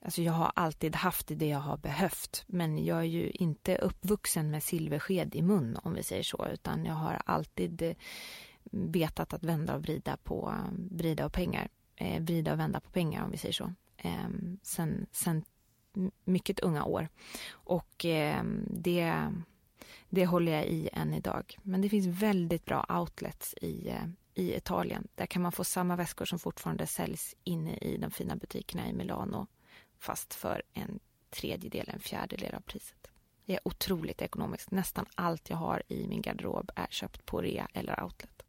Alltså 0.02 0.22
jag 0.22 0.34
har 0.34 0.52
alltid 0.56 0.96
haft 0.96 1.28
det 1.28 1.48
jag 1.48 1.60
har 1.60 1.78
behövt 1.78 2.44
men 2.48 2.86
jag 2.86 2.98
är 2.98 3.04
ju 3.04 3.30
inte 3.30 3.78
uppvuxen 3.78 4.52
med 4.52 4.64
silversked 4.64 5.36
i 5.36 5.42
mun 5.42 5.78
om 5.84 5.94
vi 5.94 6.04
säger 6.04 6.24
så 6.24 6.48
utan 6.54 6.86
jag 6.86 6.94
har 6.94 7.22
alltid 7.26 7.82
eh, 7.82 7.96
vetat 8.72 9.34
att 9.34 9.44
vända 9.44 9.76
och 9.76 9.82
vrida 9.82 10.18
på 10.18 10.54
vrida 10.92 11.26
och 11.26 11.34
pengar. 11.34 11.70
Eh, 11.96 12.22
vrida 12.22 12.54
och 12.54 12.60
vända 12.60 12.80
på 12.80 12.90
pengar 12.90 13.24
om 13.24 13.32
vi 13.32 13.38
säger 13.38 13.54
så. 13.54 13.74
Eh, 13.98 14.30
sen, 14.62 15.06
sen 15.12 15.44
mycket 16.24 16.60
unga 16.60 16.84
år. 16.84 17.08
Och 17.52 18.06
eh, 18.06 18.44
det, 18.68 19.34
det 20.10 20.26
håller 20.26 20.52
jag 20.52 20.66
i 20.66 20.90
än 20.94 21.14
idag. 21.14 21.58
Men 21.64 21.82
det 21.82 21.90
finns 21.90 22.22
väldigt 22.22 22.66
bra 22.66 22.86
outlets 22.90 23.54
i, 23.62 23.90
eh, 23.90 24.06
i 24.34 24.56
Italien. 24.56 25.08
Där 25.16 25.26
kan 25.26 25.42
man 25.42 25.52
få 25.52 25.64
samma 25.64 25.96
väskor 25.96 26.26
som 26.26 26.40
fortfarande 26.40 26.88
säljs 26.88 27.36
inne 27.44 27.78
i 27.78 27.98
de 27.98 28.12
fina 28.12 28.36
butikerna 28.36 28.90
i 28.90 28.94
Milano 28.94 29.48
fast 30.00 30.34
för 30.34 30.62
en 30.74 31.00
tredjedel, 31.30 31.90
en 31.94 32.00
fjärdedel 32.00 32.56
av 32.56 32.62
priset. 32.62 33.08
Det 33.46 33.54
är 33.54 33.60
otroligt 33.64 34.22
ekonomiskt. 34.22 34.72
Nästan 34.72 35.06
allt 35.16 35.50
jag 35.50 35.58
har 35.58 35.84
i 35.88 36.08
min 36.08 36.22
garderob 36.22 36.72
är 36.76 36.88
köpt 36.90 37.26
på 37.26 37.42
rea 37.42 37.68
eller 37.74 38.04
outlet. 38.04 38.44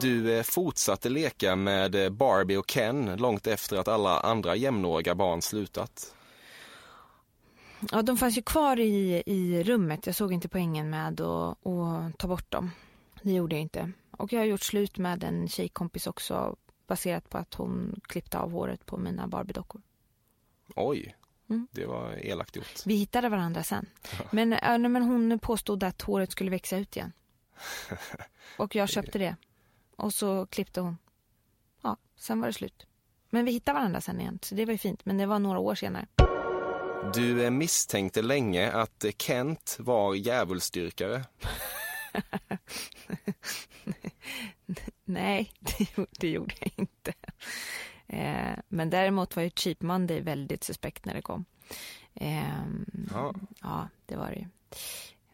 Du 0.00 0.36
eh, 0.36 0.42
fortsatte 0.42 1.08
leka 1.08 1.56
med 1.56 1.94
eh, 1.94 2.10
Barbie 2.10 2.56
och 2.56 2.70
Ken 2.70 3.16
långt 3.16 3.46
efter 3.46 3.76
att 3.76 3.88
alla 3.88 4.20
andra 4.20 4.56
jämnåriga 4.56 5.14
barn 5.14 5.42
slutat. 5.42 6.14
Ja, 7.90 8.02
de 8.02 8.16
fanns 8.16 8.38
ju 8.38 8.42
kvar 8.42 8.80
i, 8.80 9.22
i 9.26 9.62
rummet. 9.62 10.06
Jag 10.06 10.14
såg 10.14 10.32
inte 10.32 10.48
poängen 10.48 10.90
med 10.90 11.20
att, 11.20 11.66
att 11.66 12.18
ta 12.18 12.28
bort 12.28 12.50
dem. 12.50 12.70
Det 13.22 13.32
gjorde 13.32 13.54
jag 13.54 13.62
inte. 13.62 13.92
Och 14.10 14.32
jag 14.32 14.40
har 14.40 14.46
gjort 14.46 14.62
slut 14.62 14.98
med 14.98 15.24
en 15.24 15.48
tjejkompis 15.48 16.06
också 16.06 16.56
baserat 16.86 17.30
på 17.30 17.38
att 17.38 17.54
hon 17.54 18.00
klippte 18.02 18.38
av 18.38 18.50
håret 18.50 18.86
på 18.86 18.96
mina 18.96 19.26
Barbie-dockor. 19.26 19.82
Oj, 20.76 21.16
mm. 21.50 21.66
det 21.70 21.86
var 21.86 22.26
elakt 22.26 22.56
gjort. 22.56 22.86
Vi 22.86 22.94
hittade 22.94 23.28
varandra 23.28 23.62
sen. 23.62 23.86
Men, 24.30 24.48
men 24.92 25.02
hon 25.02 25.38
påstod 25.38 25.84
att 25.84 26.02
håret 26.02 26.32
skulle 26.32 26.50
växa 26.50 26.76
ut 26.76 26.96
igen. 26.96 27.12
Och 28.58 28.74
jag 28.74 28.88
köpte 28.88 29.18
det. 29.18 29.36
Och 29.98 30.14
så 30.14 30.46
klippte 30.46 30.80
hon. 30.80 30.98
Ja, 31.82 31.96
sen 32.16 32.40
var 32.40 32.46
det 32.46 32.52
slut. 32.52 32.86
Men 33.30 33.44
vi 33.44 33.52
hittade 33.52 33.78
varandra 33.78 34.00
sen 34.00 34.20
igen, 34.20 34.38
så 34.42 34.54
det 34.54 34.64
var 34.64 34.72
ju 34.72 34.78
fint. 34.78 35.04
Men 35.04 35.18
det 35.18 35.26
var 35.26 35.38
några 35.38 35.58
år 35.58 35.74
senare. 35.74 36.06
Du 37.14 37.50
misstänkte 37.50 38.22
länge 38.22 38.72
att 38.72 39.04
Kent 39.18 39.76
var 39.80 40.14
djävulsdyrkare. 40.14 41.24
Nej, 45.04 45.52
det, 45.60 46.06
det, 46.10 46.30
gjorde 46.30 46.54
jag 46.60 46.70
inte. 46.76 47.12
Eh, 48.06 48.58
men 48.68 48.90
däremot 48.90 49.36
var 49.36 49.42
ju 49.42 49.50
Cheap 49.50 49.82
Monday 49.82 50.20
väldigt 50.20 50.64
suspekt 50.64 51.04
när 51.04 51.14
det 51.14 51.22
kom. 51.22 51.44
Eh, 52.14 52.64
ja. 53.10 53.34
ja, 53.62 53.88
det 54.06 54.16
var 54.16 54.28
det 54.28 54.36
ju. 54.36 54.46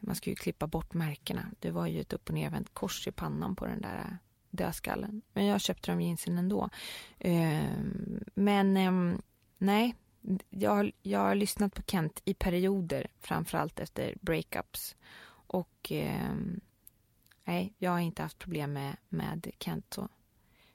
Man 0.01 0.17
skulle 0.17 0.33
ju 0.33 0.37
klippa 0.37 0.67
bort 0.67 0.95
märkena. 0.95 1.47
Det 1.61 1.71
var 1.71 1.87
ju 1.87 2.01
ett 2.01 2.13
upp 2.13 2.29
och 2.29 2.35
nervänt 2.35 2.75
kors 2.75 3.09
i 3.09 3.13
pannan 3.13 3.57
på 3.57 3.67
den 3.67 3.81
där 3.81 4.19
dödskallen. 4.57 5.23
Men 5.33 5.45
jag 5.45 5.61
köpte 5.61 5.91
de 5.91 6.01
jeansen 6.01 6.39
ändå. 6.39 6.71
Eh, 7.19 7.71
men 8.35 8.77
eh, 8.77 9.19
nej, 9.59 9.95
jag, 10.51 10.93
jag 11.03 11.21
har 11.21 11.35
lyssnat 11.35 11.75
på 11.75 11.83
Kent 11.87 12.23
i 12.25 12.35
perioder, 12.35 13.07
framförallt 13.21 13.81
efter 13.81 14.15
breakups. 14.21 14.97
Och 15.47 15.93
eh, 15.93 16.35
nej, 17.45 17.73
jag 17.79 17.91
har 17.91 18.01
inte 18.01 18.23
haft 18.23 18.39
problem 18.39 18.73
med, 18.73 18.97
med 19.09 19.51
Kent. 19.59 19.95
Så. 19.95 20.09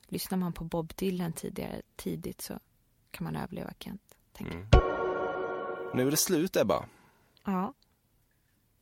Lyssnar 0.08 0.38
man 0.38 0.54
på 0.54 0.64
Bob 0.64 0.94
Dylan 0.96 1.34
tidigare, 1.34 1.82
tidigt 1.96 2.42
så 2.42 2.60
kan 3.12 3.24
man 3.24 3.36
överleva 3.36 3.74
Kent. 3.80 4.02
Mm. 4.40 4.66
Nu 5.94 6.08
är 6.08 6.12
det 6.12 6.18
slut, 6.18 6.56
Ebba. 6.56 6.86
Ja. 7.46 7.74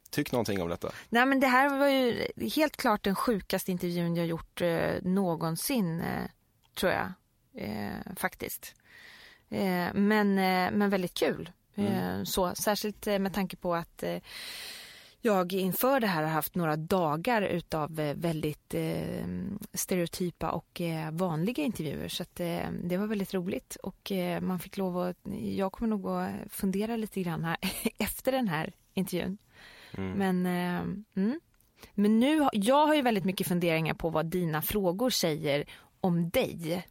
Tyck 0.09 0.31
någonting 0.31 0.61
om 0.61 0.69
detta. 0.69 0.91
Nej 1.09 1.25
men 1.25 1.39
det 1.39 1.47
här 1.47 1.77
var 1.79 1.87
ju 1.87 2.27
helt 2.55 2.77
klart 2.77 3.03
den 3.03 3.15
sjukaste 3.15 3.71
intervjun 3.71 4.15
jag 4.15 4.25
gjort 4.25 4.61
eh, 4.61 4.91
någonsin, 5.01 6.01
eh, 6.01 6.23
tror 6.75 6.91
jag. 6.91 7.13
Eh, 7.57 8.15
faktiskt. 8.15 8.75
Eh, 9.49 9.93
men, 9.93 10.39
eh, 10.39 10.71
men 10.71 10.89
väldigt 10.89 11.13
kul. 11.13 11.49
Mm. 11.75 11.93
Eh, 11.93 12.23
så, 12.23 12.55
särskilt 12.55 13.05
med 13.05 13.33
tanke 13.33 13.55
på 13.55 13.75
att 13.75 14.03
jag 15.21 15.53
inför 15.53 15.99
det 15.99 16.07
här 16.07 16.23
har 16.23 16.29
haft 16.29 16.55
några 16.55 16.75
dagar 16.75 17.41
utav 17.41 17.95
väldigt 17.95 18.75
stereotypa 19.73 20.51
och 20.51 20.81
vanliga 21.11 21.63
intervjuer. 21.63 22.07
Så 22.07 22.23
det 22.83 22.97
var 22.97 23.07
väldigt 23.07 23.33
roligt 23.33 23.75
och 23.75 24.11
man 24.41 24.59
fick 24.59 24.77
lov 24.77 24.97
att, 24.97 25.17
jag 25.41 25.71
kommer 25.71 25.89
nog 25.89 26.07
att 26.07 26.29
fundera 26.49 26.95
lite 26.95 27.21
grann 27.21 27.43
här 27.43 27.57
efter 27.97 28.31
den 28.31 28.47
här 28.47 28.73
intervjun. 28.93 29.37
Mm. 29.97 30.11
Men, 30.11 30.45
eh, 30.45 31.23
mm. 31.23 31.39
men 31.93 32.19
nu, 32.19 32.47
jag 32.51 32.87
har 32.87 32.95
ju 32.95 33.01
väldigt 33.01 33.25
mycket 33.25 33.47
funderingar 33.47 33.93
på 33.93 34.09
vad 34.09 34.25
dina 34.25 34.61
frågor 34.61 35.09
säger 35.09 35.65
om 36.01 36.29
dig. 36.29 36.85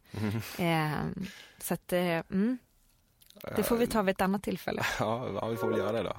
Eh, 0.57 0.91
så 1.59 1.73
att, 1.73 1.93
eh, 1.93 2.01
mm. 2.01 2.57
Det 3.55 3.63
får 3.63 3.77
vi 3.77 3.87
ta 3.87 4.01
vid 4.01 4.13
ett 4.13 4.21
annat 4.21 4.43
tillfälle. 4.43 4.81
Ja, 4.99 5.47
vi 5.49 5.55
får 5.55 5.67
väl 5.67 5.79
göra 5.79 5.91
det 5.91 6.03
då. 6.03 6.15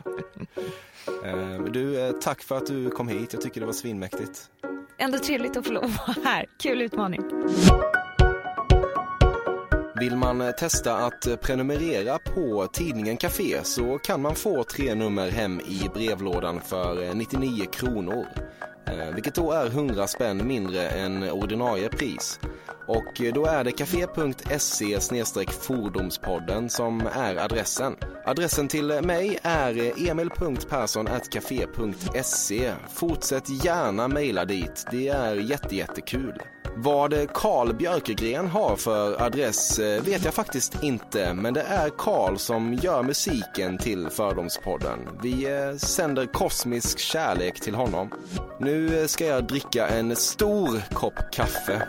Eh, 1.25 1.63
du, 1.63 2.01
eh, 2.01 2.13
tack 2.13 2.43
för 2.43 2.57
att 2.57 2.67
du 2.67 2.91
kom 2.91 3.09
hit. 3.09 3.33
Jag 3.33 3.43
tycker 3.43 3.61
det 3.61 3.67
var 3.67 3.73
svinmäktigt. 3.73 4.51
Ändå 4.99 5.19
trevligt 5.19 5.57
att 5.57 5.67
få 5.67 5.73
lov 5.73 5.85
att 5.85 6.09
vara 6.09 6.17
här. 6.25 6.47
Kul 6.59 6.83
utmaning. 6.83 7.23
Vill 10.01 10.17
man 10.17 10.41
eh, 10.41 10.51
testa 10.51 10.97
att 10.97 11.27
eh, 11.27 11.37
prenumerera 11.37 12.19
på 12.19 12.67
tidningen 12.73 13.17
Café 13.17 13.65
så 13.65 13.99
kan 13.99 14.23
man 14.23 14.35
få 14.35 14.65
tre 14.65 14.95
nummer 14.95 15.31
hem 15.31 15.61
i 15.61 15.89
brevlådan 15.95 16.61
för 16.61 17.03
eh, 17.03 17.15
99 17.15 17.65
kronor. 17.73 18.27
Eh, 18.93 19.15
vilket 19.15 19.35
då 19.35 19.53
är 19.53 19.67
100 19.67 20.07
spänn 20.07 20.47
mindre 20.47 20.89
än 20.89 21.31
ordinarie 21.31 21.89
pris. 21.89 22.41
Och 22.87 23.21
eh, 23.21 23.33
då 23.33 23.47
är 23.47 23.65
det 23.65 23.73
café.se 23.73 24.99
fordonspodden 25.61 26.71
som 26.71 27.09
är 27.15 27.37
adressen. 27.37 27.97
Adressen 28.27 28.69
till 28.69 29.01
mig 29.03 29.39
är 29.43 29.79
eh, 29.79 30.11
emil.perssonatcafe.se. 30.11 32.73
Fortsätt 32.89 33.65
gärna 33.65 34.09
mejla 34.09 34.45
dit, 34.45 34.87
det 34.91 35.09
är 35.09 35.37
jättejättekul. 35.37 36.43
Vad 36.77 37.33
Karl 37.33 37.75
Björkegren 37.75 38.47
har 38.47 38.77
för 38.77 39.23
adress 39.23 39.79
vet 39.79 40.25
jag 40.25 40.35
faktiskt 40.35 40.83
inte, 40.83 41.35
men 41.35 41.55
det 41.55 41.63
är 41.63 41.91
Karl 41.99 42.37
som 42.37 42.75
gör 42.75 43.03
musiken 43.03 43.79
till 43.79 44.09
Fördomspodden. 44.11 44.99
Vi 45.23 45.47
sänder 45.79 46.27
kosmisk 46.27 46.99
kärlek 46.99 47.61
till 47.61 47.75
honom. 47.75 48.11
Nu 48.79 49.09
ska 49.09 49.27
jag 49.27 49.45
dricka 49.45 49.89
en 49.89 50.17
stor 50.17 50.95
kopp 50.95 51.31
kaffe. 51.33 51.83